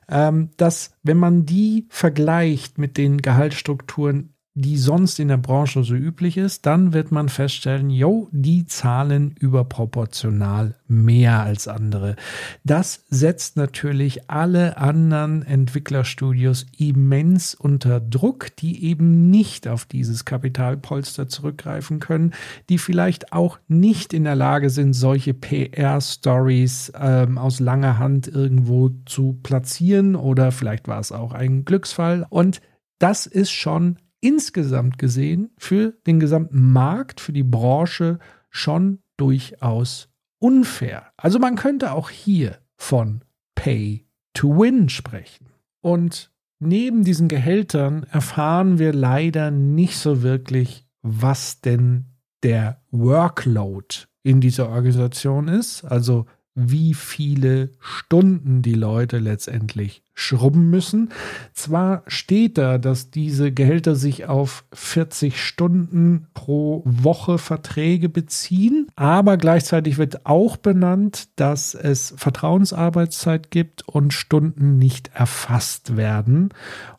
ähm, 0.08 0.50
dass 0.56 0.94
wenn 1.02 1.18
man 1.18 1.44
die 1.44 1.86
vergleicht 1.90 2.78
mit 2.78 2.96
den 2.96 3.20
Gehaltsstrukturen 3.20 4.31
die 4.54 4.76
sonst 4.76 5.18
in 5.18 5.28
der 5.28 5.38
Branche 5.38 5.82
so 5.82 5.94
üblich 5.94 6.36
ist, 6.36 6.66
dann 6.66 6.92
wird 6.92 7.10
man 7.10 7.30
feststellen, 7.30 7.88
jo, 7.88 8.28
die 8.32 8.66
zahlen 8.66 9.34
überproportional 9.40 10.74
mehr 10.88 11.40
als 11.40 11.68
andere. 11.68 12.16
Das 12.62 13.04
setzt 13.08 13.56
natürlich 13.56 14.28
alle 14.30 14.76
anderen 14.76 15.42
Entwicklerstudios 15.42 16.66
immens 16.76 17.54
unter 17.54 17.98
Druck, 17.98 18.54
die 18.56 18.84
eben 18.84 19.30
nicht 19.30 19.68
auf 19.68 19.86
dieses 19.86 20.26
Kapitalpolster 20.26 21.28
zurückgreifen 21.28 21.98
können, 21.98 22.34
die 22.68 22.76
vielleicht 22.76 23.32
auch 23.32 23.58
nicht 23.68 24.12
in 24.12 24.24
der 24.24 24.36
Lage 24.36 24.68
sind, 24.68 24.92
solche 24.92 25.32
PR-Stories 25.32 26.92
ähm, 27.00 27.38
aus 27.38 27.58
langer 27.58 27.98
Hand 27.98 28.28
irgendwo 28.28 28.90
zu 29.06 29.38
platzieren 29.42 30.14
oder 30.14 30.52
vielleicht 30.52 30.88
war 30.88 31.00
es 31.00 31.10
auch 31.10 31.32
ein 31.32 31.64
Glücksfall 31.64 32.26
und 32.28 32.60
das 32.98 33.26
ist 33.26 33.50
schon 33.50 33.96
insgesamt 34.22 34.96
gesehen 34.98 35.50
für 35.58 35.92
den 36.06 36.20
gesamten 36.20 36.72
Markt, 36.72 37.20
für 37.20 37.32
die 37.32 37.42
Branche 37.42 38.18
schon 38.48 39.00
durchaus 39.18 40.08
unfair. 40.38 41.12
Also 41.16 41.38
man 41.38 41.56
könnte 41.56 41.92
auch 41.92 42.08
hier 42.08 42.58
von 42.76 43.22
Pay 43.54 44.06
to 44.32 44.58
Win 44.58 44.88
sprechen. 44.88 45.46
Und 45.80 46.30
neben 46.58 47.04
diesen 47.04 47.28
Gehältern 47.28 48.04
erfahren 48.04 48.78
wir 48.78 48.92
leider 48.92 49.50
nicht 49.50 49.98
so 49.98 50.22
wirklich, 50.22 50.86
was 51.02 51.60
denn 51.60 52.06
der 52.42 52.80
Workload 52.90 54.06
in 54.22 54.40
dieser 54.40 54.68
Organisation 54.68 55.48
ist. 55.48 55.84
Also 55.84 56.26
wie 56.54 56.94
viele 56.94 57.70
Stunden 57.80 58.62
die 58.62 58.74
Leute 58.74 59.18
letztendlich 59.18 60.02
schrubben 60.14 60.68
müssen. 60.68 61.08
Zwar 61.54 62.02
steht 62.06 62.58
da, 62.58 62.76
dass 62.76 63.10
diese 63.10 63.50
Gehälter 63.50 63.94
sich 63.94 64.26
auf 64.26 64.64
40 64.72 65.40
Stunden 65.40 66.26
pro 66.34 66.82
Woche 66.84 67.38
Verträge 67.38 68.10
beziehen, 68.10 68.88
aber 68.94 69.38
gleichzeitig 69.38 69.96
wird 69.96 70.26
auch 70.26 70.58
benannt, 70.58 71.28
dass 71.36 71.74
es 71.74 72.12
Vertrauensarbeitszeit 72.16 73.50
gibt 73.50 73.88
und 73.88 74.12
Stunden 74.12 74.76
nicht 74.76 75.10
erfasst 75.14 75.96
werden. 75.96 76.50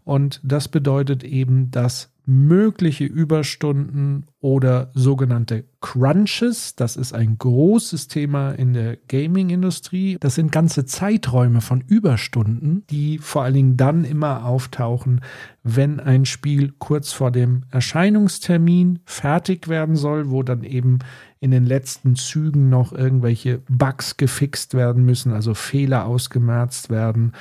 Und 0.03 0.41
das 0.43 0.67
bedeutet 0.67 1.24
eben, 1.24 1.69
dass 1.69 2.12
mögliche 2.25 3.06
Überstunden 3.06 4.25
oder 4.39 4.92
sogenannte 4.94 5.65
Crunches. 5.82 6.75
Das 6.75 6.96
ist 6.96 7.13
ein 7.13 7.38
großes 7.38 8.08
Thema 8.08 8.51
in 8.51 8.74
der 8.74 8.98
Gaming-Industrie. 9.08 10.18
Das 10.20 10.36
sind 10.36 10.51
ganze 10.51 10.86
Zeiträume 10.86 11.60
von 11.60 11.82
Überstunden, 11.82 12.86
die 12.89 13.18
vor 13.18 13.44
allen 13.44 13.53
Dingen 13.53 13.77
dann 13.77 14.06
immer 14.06 14.46
auftauchen, 14.46 15.22
wenn 15.63 16.00
ein 16.00 16.25
Spiel 16.25 16.74
kurz 16.80 17.12
vor 17.12 17.32
dem 17.32 17.63
Erscheinungstermin 17.72 19.00
fertig 19.06 19.68
werden 19.68 19.96
soll, 19.96 20.30
wo 20.30 20.44
dann 20.44 20.63
eben 20.63 21.00
in 21.42 21.51
den 21.51 21.65
letzten 21.65 22.15
Zügen 22.15 22.70
noch 22.70 22.94
irgendwelche 22.94 23.62
Bugs 23.70 24.15
gefixt 24.15 24.75
werden 24.75 25.03
müssen, 25.03 25.34
also 25.34 25.53
Fehler 25.53 26.06
ausgemerzt 26.06 26.89
werden 26.89 27.34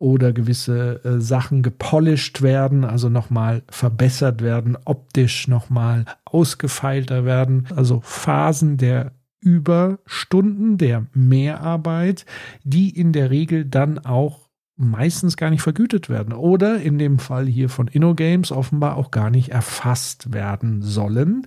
oder 0.00 0.32
gewisse 0.32 1.04
äh, 1.04 1.20
Sachen 1.20 1.62
gepolished 1.62 2.40
werden, 2.42 2.84
also 2.84 3.08
nochmal 3.08 3.62
verbessert 3.70 4.42
werden, 4.42 4.76
optisch 4.86 5.46
nochmal 5.46 6.06
ausgefeilter 6.24 7.24
werden. 7.24 7.68
Also 7.76 8.00
Phasen 8.02 8.78
der 8.78 9.12
Überstunden, 9.40 10.78
der 10.78 11.06
Mehrarbeit, 11.12 12.24
die 12.64 12.88
in 12.88 13.12
der 13.12 13.30
Regel 13.30 13.66
dann 13.66 13.98
auch 13.98 14.48
meistens 14.76 15.36
gar 15.36 15.50
nicht 15.50 15.60
vergütet 15.60 16.08
werden 16.08 16.32
oder 16.32 16.80
in 16.80 16.98
dem 16.98 17.18
Fall 17.18 17.46
hier 17.46 17.68
von 17.68 17.86
InnoGames 17.86 18.50
offenbar 18.50 18.96
auch 18.96 19.10
gar 19.10 19.28
nicht 19.28 19.50
erfasst 19.50 20.32
werden 20.32 20.80
sollen. 20.80 21.46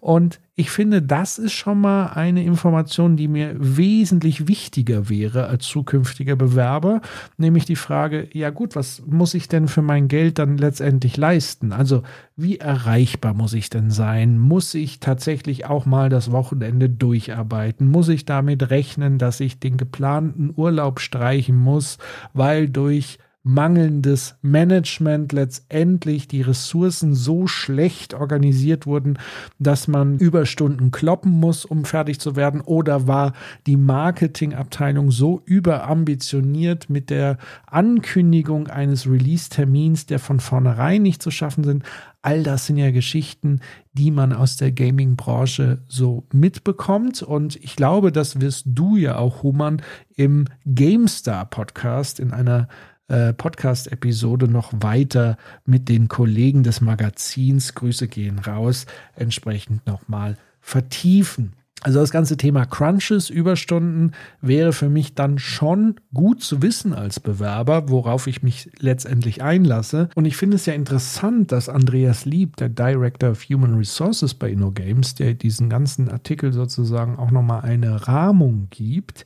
Und 0.00 0.40
ich 0.60 0.70
finde, 0.70 1.00
das 1.00 1.38
ist 1.38 1.54
schon 1.54 1.80
mal 1.80 2.08
eine 2.08 2.44
Information, 2.44 3.16
die 3.16 3.28
mir 3.28 3.54
wesentlich 3.56 4.46
wichtiger 4.46 5.08
wäre 5.08 5.46
als 5.46 5.66
zukünftiger 5.66 6.36
Bewerber, 6.36 7.00
nämlich 7.38 7.64
die 7.64 7.76
Frage, 7.76 8.28
ja 8.34 8.50
gut, 8.50 8.76
was 8.76 9.02
muss 9.06 9.32
ich 9.32 9.48
denn 9.48 9.68
für 9.68 9.80
mein 9.80 10.08
Geld 10.08 10.38
dann 10.38 10.58
letztendlich 10.58 11.16
leisten? 11.16 11.72
Also 11.72 12.02
wie 12.36 12.58
erreichbar 12.58 13.32
muss 13.32 13.54
ich 13.54 13.70
denn 13.70 13.90
sein? 13.90 14.38
Muss 14.38 14.74
ich 14.74 15.00
tatsächlich 15.00 15.64
auch 15.64 15.86
mal 15.86 16.10
das 16.10 16.30
Wochenende 16.30 16.90
durcharbeiten? 16.90 17.88
Muss 17.88 18.10
ich 18.10 18.26
damit 18.26 18.68
rechnen, 18.68 19.16
dass 19.16 19.40
ich 19.40 19.60
den 19.60 19.78
geplanten 19.78 20.52
Urlaub 20.54 21.00
streichen 21.00 21.56
muss, 21.56 21.96
weil 22.34 22.68
durch 22.68 23.18
mangelndes 23.42 24.36
Management 24.42 25.32
letztendlich 25.32 26.28
die 26.28 26.42
Ressourcen 26.42 27.14
so 27.14 27.46
schlecht 27.46 28.12
organisiert 28.12 28.86
wurden, 28.86 29.18
dass 29.58 29.88
man 29.88 30.18
Überstunden 30.18 30.90
kloppen 30.90 31.32
muss, 31.32 31.64
um 31.64 31.84
fertig 31.84 32.20
zu 32.20 32.36
werden? 32.36 32.60
Oder 32.60 33.06
war 33.06 33.32
die 33.66 33.76
Marketingabteilung 33.76 35.10
so 35.10 35.40
überambitioniert 35.46 36.90
mit 36.90 37.08
der 37.08 37.38
Ankündigung 37.66 38.66
eines 38.66 39.06
Release-Termins, 39.06 40.06
der 40.06 40.18
von 40.18 40.40
vornherein 40.40 41.02
nicht 41.02 41.22
zu 41.22 41.30
schaffen 41.30 41.64
sind? 41.64 41.84
All 42.22 42.42
das 42.42 42.66
sind 42.66 42.76
ja 42.76 42.90
Geschichten, 42.90 43.60
die 43.94 44.10
man 44.10 44.34
aus 44.34 44.58
der 44.58 44.72
Gaming-Branche 44.72 45.82
so 45.88 46.26
mitbekommt. 46.34 47.22
Und 47.22 47.56
ich 47.56 47.76
glaube, 47.76 48.12
das 48.12 48.42
wirst 48.42 48.66
du 48.66 48.96
ja 48.96 49.16
auch, 49.16 49.42
Human, 49.42 49.80
im 50.14 50.44
GameStar-Podcast 50.66 52.20
in 52.20 52.32
einer 52.32 52.68
äh, 53.10 53.32
Podcast-Episode 53.32 54.48
noch 54.48 54.72
weiter 54.72 55.36
mit 55.66 55.88
den 55.88 56.08
Kollegen 56.08 56.62
des 56.62 56.80
Magazins, 56.80 57.74
Grüße 57.74 58.08
gehen 58.08 58.38
raus, 58.38 58.86
entsprechend 59.16 59.86
nochmal 59.86 60.36
vertiefen. 60.60 61.54
Also 61.82 61.98
das 61.98 62.10
ganze 62.10 62.36
Thema 62.36 62.66
Crunches, 62.66 63.30
Überstunden 63.30 64.12
wäre 64.42 64.74
für 64.74 64.90
mich 64.90 65.14
dann 65.14 65.38
schon 65.38 65.94
gut 66.12 66.42
zu 66.42 66.60
wissen 66.60 66.92
als 66.92 67.20
Bewerber, 67.20 67.88
worauf 67.88 68.26
ich 68.26 68.42
mich 68.42 68.70
letztendlich 68.78 69.42
einlasse. 69.42 70.10
Und 70.14 70.26
ich 70.26 70.36
finde 70.36 70.56
es 70.56 70.66
ja 70.66 70.74
interessant, 70.74 71.52
dass 71.52 71.70
Andreas 71.70 72.26
Lieb, 72.26 72.56
der 72.56 72.68
Director 72.68 73.30
of 73.30 73.44
Human 73.44 73.76
Resources 73.76 74.34
bei 74.34 74.50
InnoGames, 74.50 75.14
der 75.14 75.32
diesen 75.32 75.70
ganzen 75.70 76.10
Artikel 76.10 76.52
sozusagen 76.52 77.16
auch 77.18 77.30
nochmal 77.30 77.62
eine 77.62 78.06
Rahmung 78.06 78.66
gibt, 78.68 79.24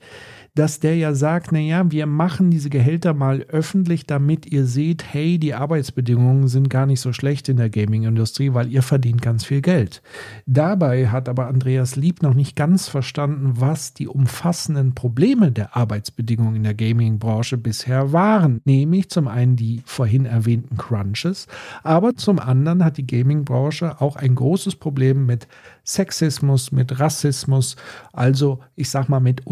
dass 0.55 0.79
der 0.79 0.97
ja 0.97 1.15
sagt, 1.15 1.51
naja, 1.51 1.91
wir 1.91 2.07
machen 2.07 2.51
diese 2.51 2.71
Gehälter 2.71 3.13
mal 3.13 3.43
öffentlich, 3.49 4.07
damit 4.07 4.47
ihr 4.47 4.67
seht, 4.67 5.05
hey, 5.13 5.39
die 5.39 5.53
Arbeitsbedingungen 5.53 6.47
sind 6.47 6.71
gar 6.71 6.87
nicht 6.87 7.01
so 7.01 7.13
schlecht 7.13 7.49
in 7.49 7.57
der 7.57 7.71
Gaming-Industrie, 7.71 8.55
weil 8.55 8.71
ihr 8.71 8.83
verdient 8.83 9.21
ganz 9.21 9.45
viel 9.45 9.63
Geld. 9.63 10.01
Dabei 10.47 11.09
hat 11.09 11.29
aber 11.29 11.49
Andreas 11.49 11.97
Lieb 11.97 12.23
noch 12.23 12.35
nicht 12.35 12.55
ganz 12.55 12.87
verstanden, 12.87 13.55
was 13.57 13.95
die 13.95 14.07
umfassenden 14.07 14.95
Probleme 14.95 15.51
der 15.51 15.77
Arbeitsbedingungen 15.77 16.55
in 16.55 16.63
der 16.63 16.75
Gaming-Branche 16.75 17.59
bisher 17.59 18.13
waren. 18.13 18.61
Nämlich 18.65 19.11
zum 19.11 19.27
einen 19.27 19.57
die 19.57 19.83
vorhin 19.85 20.25
erwähnten 20.25 20.77
Crunches, 20.77 21.49
aber 21.83 22.15
zum 22.15 22.39
anderen 22.39 22.85
hat 22.85 22.97
die 22.97 23.07
Gaming-Branche 23.07 24.01
auch 24.01 24.15
ein 24.15 24.37
großes 24.37 24.77
Problem 24.77 25.27
mit 25.27 25.49
Sexismus, 25.85 26.73
mit 26.73 26.99
Rassismus, 26.99 27.77
also 28.13 28.61
ich 28.75 28.89
sag 28.89 29.09
mal 29.09 29.21
mit 29.21 29.47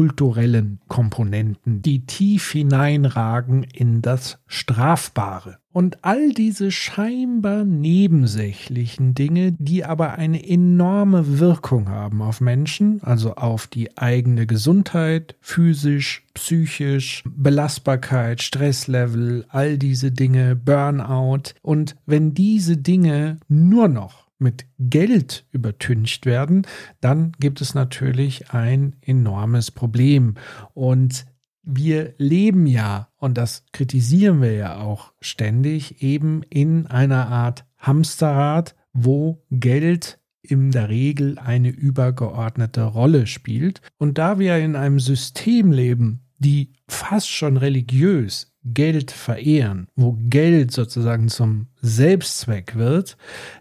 unternehmenskulturellen 0.00 0.80
Komponenten, 0.88 1.82
die 1.82 2.06
tief 2.06 2.52
hineinragen 2.52 3.64
in 3.64 4.00
das 4.02 4.38
Strafbare. 4.46 5.58
Und 5.72 5.98
all 6.02 6.30
diese 6.32 6.72
scheinbar 6.72 7.64
nebensächlichen 7.64 9.14
Dinge, 9.14 9.52
die 9.52 9.84
aber 9.84 10.14
eine 10.14 10.44
enorme 10.44 11.38
Wirkung 11.38 11.88
haben 11.88 12.22
auf 12.22 12.40
Menschen, 12.40 13.00
also 13.04 13.34
auf 13.34 13.68
die 13.68 13.96
eigene 13.96 14.46
Gesundheit, 14.46 15.36
physisch, 15.40 16.24
psychisch, 16.34 17.22
Belastbarkeit, 17.24 18.42
Stresslevel, 18.42 19.44
all 19.48 19.78
diese 19.78 20.10
Dinge, 20.10 20.56
Burnout. 20.56 21.54
Und 21.62 21.94
wenn 22.04 22.34
diese 22.34 22.76
Dinge 22.76 23.38
nur 23.48 23.86
noch 23.86 24.29
mit 24.40 24.66
Geld 24.78 25.46
übertüncht 25.52 26.26
werden, 26.26 26.66
dann 27.00 27.32
gibt 27.38 27.60
es 27.60 27.74
natürlich 27.74 28.50
ein 28.50 28.96
enormes 29.02 29.70
Problem. 29.70 30.34
Und 30.74 31.26
wir 31.62 32.14
leben 32.18 32.66
ja, 32.66 33.08
und 33.16 33.36
das 33.36 33.64
kritisieren 33.72 34.40
wir 34.40 34.52
ja 34.52 34.78
auch 34.78 35.12
ständig, 35.20 36.02
eben 36.02 36.42
in 36.48 36.86
einer 36.86 37.28
Art 37.28 37.64
Hamsterrad, 37.78 38.74
wo 38.92 39.42
Geld 39.50 40.18
in 40.42 40.70
der 40.70 40.88
Regel 40.88 41.38
eine 41.38 41.68
übergeordnete 41.68 42.82
Rolle 42.82 43.26
spielt. 43.26 43.82
Und 43.98 44.18
da 44.18 44.38
wir 44.38 44.56
in 44.58 44.74
einem 44.74 45.00
System 45.00 45.70
leben, 45.70 46.22
die 46.40 46.72
fast 46.88 47.30
schon 47.30 47.56
religiös 47.56 48.50
Geld 48.62 49.10
verehren, 49.10 49.88
wo 49.96 50.18
Geld 50.28 50.70
sozusagen 50.70 51.28
zum 51.28 51.68
Selbstzweck 51.80 52.76
wird, 52.76 53.16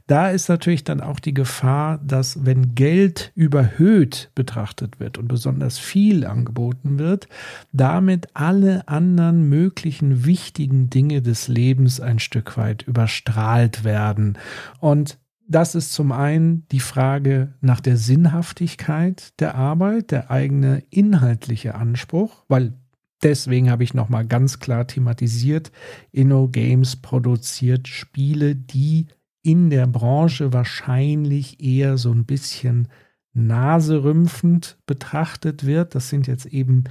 da 0.08 0.30
ist 0.30 0.50
natürlich 0.50 0.84
dann 0.84 1.00
auch 1.00 1.22
die 1.22 1.34
Gefahr, 1.34 2.00
dass 2.04 2.46
wenn 2.46 2.76
Geld 2.76 3.32
überhöht 3.34 4.30
betrachtet 4.36 5.00
wird 5.00 5.18
und 5.18 5.30
besonders 5.30 5.80
viel 5.80 6.26
angeboten 6.26 7.00
wird, 7.00 7.30
damit 7.72 8.28
alle 8.34 8.88
anderen 8.90 9.48
möglichen 9.48 10.26
wichtigen 10.26 10.90
Dinge 10.90 11.22
des 11.22 11.48
Lebens 11.48 12.02
ein 12.02 12.20
Stück 12.20 12.58
weit 12.58 12.84
überstrahlt 12.84 13.86
werden. 13.86 14.38
Und 14.82 15.18
das 15.50 15.76
ist 15.76 15.94
zum 15.94 16.12
einen 16.12 16.68
die 16.70 16.80
Frage 16.80 17.56
nach 17.60 17.82
der 17.82 17.98
Sinnhaftigkeit 17.98 19.34
der 19.40 19.56
Arbeit, 19.56 20.12
der 20.12 20.32
eigene 20.32 20.84
inhaltliche 20.90 21.76
Anspruch, 21.76 22.46
weil 22.48 22.74
Deswegen 23.22 23.70
habe 23.70 23.84
ich 23.84 23.94
nochmal 23.94 24.26
ganz 24.26 24.60
klar 24.60 24.88
thematisiert, 24.88 25.74
InnoGames 26.14 26.96
produziert 26.96 27.90
Spiele, 27.90 28.56
die 28.56 29.08
in 29.42 29.70
der 29.70 29.88
Branche 29.88 30.54
wahrscheinlich 30.54 31.62
eher 31.62 31.98
so 31.98 32.12
ein 32.12 32.26
bisschen 32.26 32.88
naserümpfend 33.34 34.78
betrachtet 34.86 35.66
wird. 35.66 35.96
Das 35.96 36.08
sind 36.08 36.28
jetzt 36.28 36.46
eben 36.46 36.86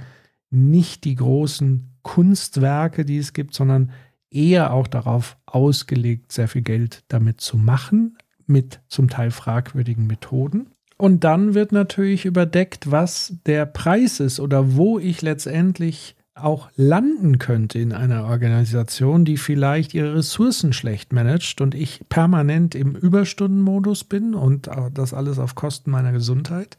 nicht 0.51 1.03
die 1.03 1.15
großen 1.15 1.97
Kunstwerke, 2.03 3.05
die 3.05 3.17
es 3.17 3.33
gibt, 3.33 3.55
sondern 3.55 3.91
eher 4.29 4.71
auch 4.73 4.87
darauf 4.87 5.37
ausgelegt, 5.47 6.31
sehr 6.31 6.47
viel 6.47 6.61
Geld 6.61 7.03
damit 7.07 7.41
zu 7.41 7.57
machen, 7.57 8.17
mit 8.49 8.81
zum 8.87 9.09
Teil 9.09 9.31
fragwürdigen 9.31 10.07
Methoden. 10.07 10.71
Und 10.97 11.23
dann 11.23 11.53
wird 11.53 11.71
natürlich 11.71 12.25
überdeckt, 12.25 12.91
was 12.91 13.35
der 13.45 13.65
Preis 13.65 14.19
ist 14.19 14.39
oder 14.39 14.75
wo 14.75 14.99
ich 14.99 15.21
letztendlich 15.21 16.17
auch 16.35 16.69
landen 16.75 17.37
könnte 17.37 17.79
in 17.79 17.93
einer 17.93 18.25
Organisation, 18.25 19.25
die 19.25 19.37
vielleicht 19.37 19.93
ihre 19.93 20.15
Ressourcen 20.15 20.73
schlecht 20.73 21.13
managt 21.13 21.61
und 21.61 21.75
ich 21.75 22.01
permanent 22.09 22.75
im 22.75 22.95
Überstundenmodus 22.95 24.03
bin 24.03 24.33
und 24.33 24.69
das 24.93 25.13
alles 25.13 25.39
auf 25.39 25.55
Kosten 25.55 25.91
meiner 25.91 26.11
Gesundheit 26.11 26.77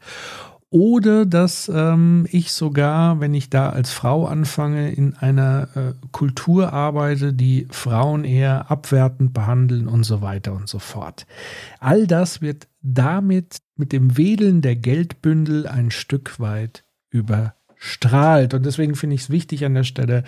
oder 0.71 1.25
dass 1.25 1.69
ähm, 1.73 2.25
ich 2.31 2.53
sogar, 2.53 3.19
wenn 3.19 3.33
ich 3.33 3.49
da 3.49 3.69
als 3.69 3.91
Frau 3.91 4.25
anfange, 4.25 4.93
in 4.93 5.15
einer 5.17 5.67
äh, 5.75 5.93
Kultur 6.13 6.71
arbeite, 6.71 7.33
die 7.33 7.67
Frauen 7.69 8.23
eher 8.23 8.71
abwertend 8.71 9.33
behandeln 9.33 9.89
und 9.89 10.05
so 10.05 10.21
weiter 10.21 10.53
und 10.53 10.69
so 10.69 10.79
fort. 10.79 11.27
All 11.81 12.07
das 12.07 12.41
wird 12.41 12.69
damit 12.81 13.57
mit 13.75 13.91
dem 13.91 14.17
Wedeln 14.17 14.61
der 14.61 14.77
Geldbündel 14.77 15.67
ein 15.67 15.91
Stück 15.91 16.39
weit 16.39 16.85
überstrahlt. 17.09 18.53
Und 18.53 18.65
deswegen 18.65 18.95
finde 18.95 19.15
ich 19.15 19.23
es 19.23 19.29
wichtig 19.29 19.65
an 19.65 19.73
der 19.73 19.83
Stelle, 19.83 20.23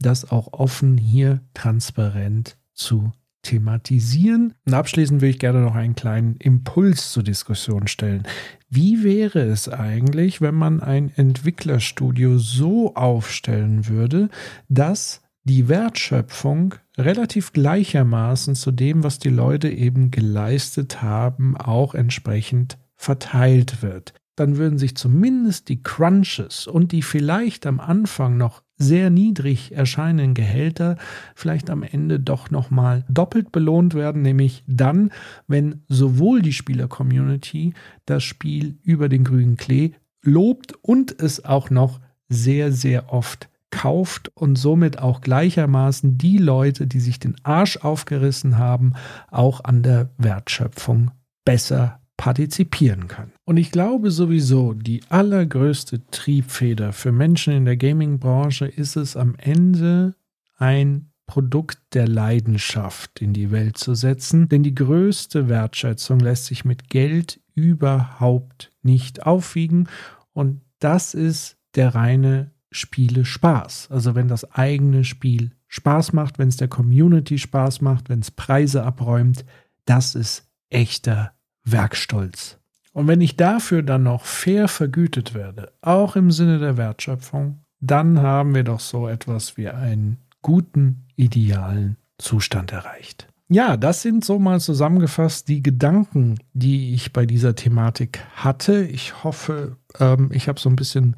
das 0.00 0.30
auch 0.30 0.52
offen 0.52 0.96
hier 0.96 1.40
transparent 1.54 2.56
zu 2.72 3.12
thematisieren. 3.42 4.54
Und 4.66 4.74
abschließend 4.74 5.20
will 5.20 5.30
ich 5.30 5.38
gerne 5.38 5.60
noch 5.60 5.74
einen 5.74 5.94
kleinen 5.94 6.36
Impuls 6.36 7.12
zur 7.12 7.22
Diskussion 7.22 7.86
stellen. 7.86 8.24
Wie 8.68 9.02
wäre 9.02 9.40
es 9.40 9.68
eigentlich, 9.68 10.40
wenn 10.40 10.54
man 10.54 10.80
ein 10.80 11.10
Entwicklerstudio 11.14 12.38
so 12.38 12.94
aufstellen 12.94 13.88
würde, 13.88 14.28
dass 14.68 15.22
die 15.44 15.68
Wertschöpfung 15.68 16.74
relativ 16.98 17.52
gleichermaßen 17.52 18.54
zu 18.54 18.70
dem, 18.70 19.02
was 19.02 19.18
die 19.18 19.30
Leute 19.30 19.70
eben 19.70 20.10
geleistet 20.10 21.00
haben, 21.00 21.56
auch 21.56 21.94
entsprechend 21.94 22.78
verteilt 22.96 23.82
wird? 23.82 24.12
Dann 24.36 24.56
würden 24.56 24.78
sich 24.78 24.96
zumindest 24.96 25.68
die 25.68 25.82
Crunches 25.82 26.66
und 26.66 26.92
die 26.92 27.02
vielleicht 27.02 27.66
am 27.66 27.80
Anfang 27.80 28.36
noch 28.36 28.62
sehr 28.78 29.10
niedrig 29.10 29.72
erscheinenden 29.72 30.34
Gehälter 30.34 30.96
vielleicht 31.34 31.68
am 31.68 31.82
Ende 31.82 32.20
doch 32.20 32.50
nochmal 32.50 33.04
doppelt 33.08 33.52
belohnt 33.52 33.94
werden, 33.94 34.22
nämlich 34.22 34.64
dann, 34.66 35.10
wenn 35.46 35.82
sowohl 35.88 36.42
die 36.42 36.52
Spieler-Community 36.52 37.74
das 38.06 38.22
Spiel 38.22 38.78
über 38.82 39.08
den 39.08 39.24
grünen 39.24 39.56
Klee 39.56 39.92
lobt 40.22 40.74
und 40.82 41.20
es 41.20 41.44
auch 41.44 41.70
noch 41.70 42.00
sehr, 42.28 42.72
sehr 42.72 43.12
oft 43.12 43.48
kauft 43.70 44.30
und 44.34 44.56
somit 44.56 44.98
auch 44.98 45.20
gleichermaßen 45.20 46.16
die 46.16 46.38
Leute, 46.38 46.86
die 46.86 47.00
sich 47.00 47.18
den 47.18 47.36
Arsch 47.42 47.78
aufgerissen 47.78 48.58
haben, 48.58 48.94
auch 49.30 49.64
an 49.64 49.82
der 49.82 50.10
Wertschöpfung 50.16 51.10
besser 51.44 52.00
partizipieren 52.18 53.08
können. 53.08 53.32
Und 53.46 53.56
ich 53.56 53.70
glaube 53.70 54.10
sowieso, 54.10 54.74
die 54.74 55.00
allergrößte 55.08 56.04
Triebfeder 56.10 56.92
für 56.92 57.12
Menschen 57.12 57.54
in 57.54 57.64
der 57.64 57.78
Gaming-Branche 57.78 58.66
ist 58.66 58.96
es 58.96 59.16
am 59.16 59.36
Ende 59.36 60.14
ein 60.56 61.10
Produkt 61.26 61.78
der 61.94 62.08
Leidenschaft 62.08 63.22
in 63.22 63.32
die 63.32 63.50
Welt 63.50 63.78
zu 63.78 63.94
setzen, 63.94 64.48
denn 64.48 64.62
die 64.62 64.74
größte 64.74 65.48
Wertschätzung 65.48 66.18
lässt 66.18 66.46
sich 66.46 66.64
mit 66.64 66.90
Geld 66.90 67.40
überhaupt 67.54 68.72
nicht 68.82 69.24
aufwiegen 69.24 69.88
und 70.32 70.60
das 70.80 71.14
ist 71.14 71.56
der 71.76 71.94
reine 71.94 72.50
Spiele 72.70 73.24
Spaß. 73.24 73.90
Also 73.90 74.14
wenn 74.14 74.28
das 74.28 74.50
eigene 74.52 75.04
Spiel 75.04 75.52
Spaß 75.68 76.14
macht, 76.14 76.38
wenn 76.38 76.48
es 76.48 76.56
der 76.56 76.68
Community 76.68 77.38
Spaß 77.38 77.80
macht, 77.80 78.08
wenn 78.08 78.20
es 78.20 78.30
Preise 78.30 78.84
abräumt, 78.84 79.44
das 79.84 80.14
ist 80.14 80.48
echter 80.70 81.32
Werkstolz. 81.72 82.58
Und 82.92 83.06
wenn 83.06 83.20
ich 83.20 83.36
dafür 83.36 83.82
dann 83.82 84.04
noch 84.04 84.24
fair 84.24 84.68
vergütet 84.68 85.34
werde, 85.34 85.72
auch 85.82 86.16
im 86.16 86.30
Sinne 86.30 86.58
der 86.58 86.76
Wertschöpfung, 86.76 87.60
dann 87.80 88.20
haben 88.20 88.54
wir 88.54 88.64
doch 88.64 88.80
so 88.80 89.06
etwas 89.08 89.56
wie 89.56 89.68
einen 89.68 90.18
guten, 90.42 91.06
idealen 91.16 91.96
Zustand 92.18 92.72
erreicht. 92.72 93.28
Ja, 93.50 93.76
das 93.78 94.02
sind 94.02 94.24
so 94.24 94.38
mal 94.38 94.60
zusammengefasst 94.60 95.48
die 95.48 95.62
Gedanken, 95.62 96.38
die 96.52 96.92
ich 96.92 97.12
bei 97.14 97.24
dieser 97.24 97.54
Thematik 97.54 98.20
hatte. 98.34 98.82
Ich 98.82 99.24
hoffe, 99.24 99.76
ähm, 99.98 100.30
ich 100.32 100.48
habe 100.48 100.60
so 100.60 100.68
ein 100.68 100.76
bisschen 100.76 101.16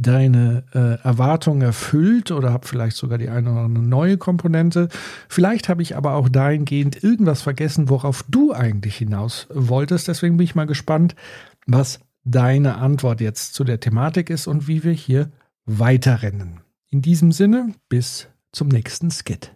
deine 0.00 0.64
äh, 0.72 1.02
Erwartungen 1.04 1.62
erfüllt 1.62 2.30
oder 2.30 2.52
habe 2.52 2.66
vielleicht 2.66 2.96
sogar 2.96 3.18
die 3.18 3.28
eine 3.28 3.52
oder 3.52 3.60
andere 3.62 3.84
neue 3.84 4.16
Komponente. 4.16 4.88
Vielleicht 5.28 5.68
habe 5.68 5.82
ich 5.82 5.96
aber 5.96 6.14
auch 6.14 6.28
dahingehend 6.28 7.02
irgendwas 7.02 7.42
vergessen, 7.42 7.88
worauf 7.88 8.24
du 8.28 8.52
eigentlich 8.52 8.96
hinaus 8.96 9.46
wolltest. 9.52 10.08
Deswegen 10.08 10.36
bin 10.36 10.44
ich 10.44 10.54
mal 10.54 10.66
gespannt, 10.66 11.14
was 11.66 12.00
deine 12.24 12.76
Antwort 12.76 13.20
jetzt 13.20 13.54
zu 13.54 13.64
der 13.64 13.80
Thematik 13.80 14.30
ist 14.30 14.46
und 14.46 14.68
wie 14.68 14.84
wir 14.84 14.92
hier 14.92 15.30
weiterrennen. 15.66 16.60
In 16.88 17.02
diesem 17.02 17.32
Sinne, 17.32 17.74
bis 17.88 18.28
zum 18.52 18.68
nächsten 18.68 19.10
Skit. 19.10 19.52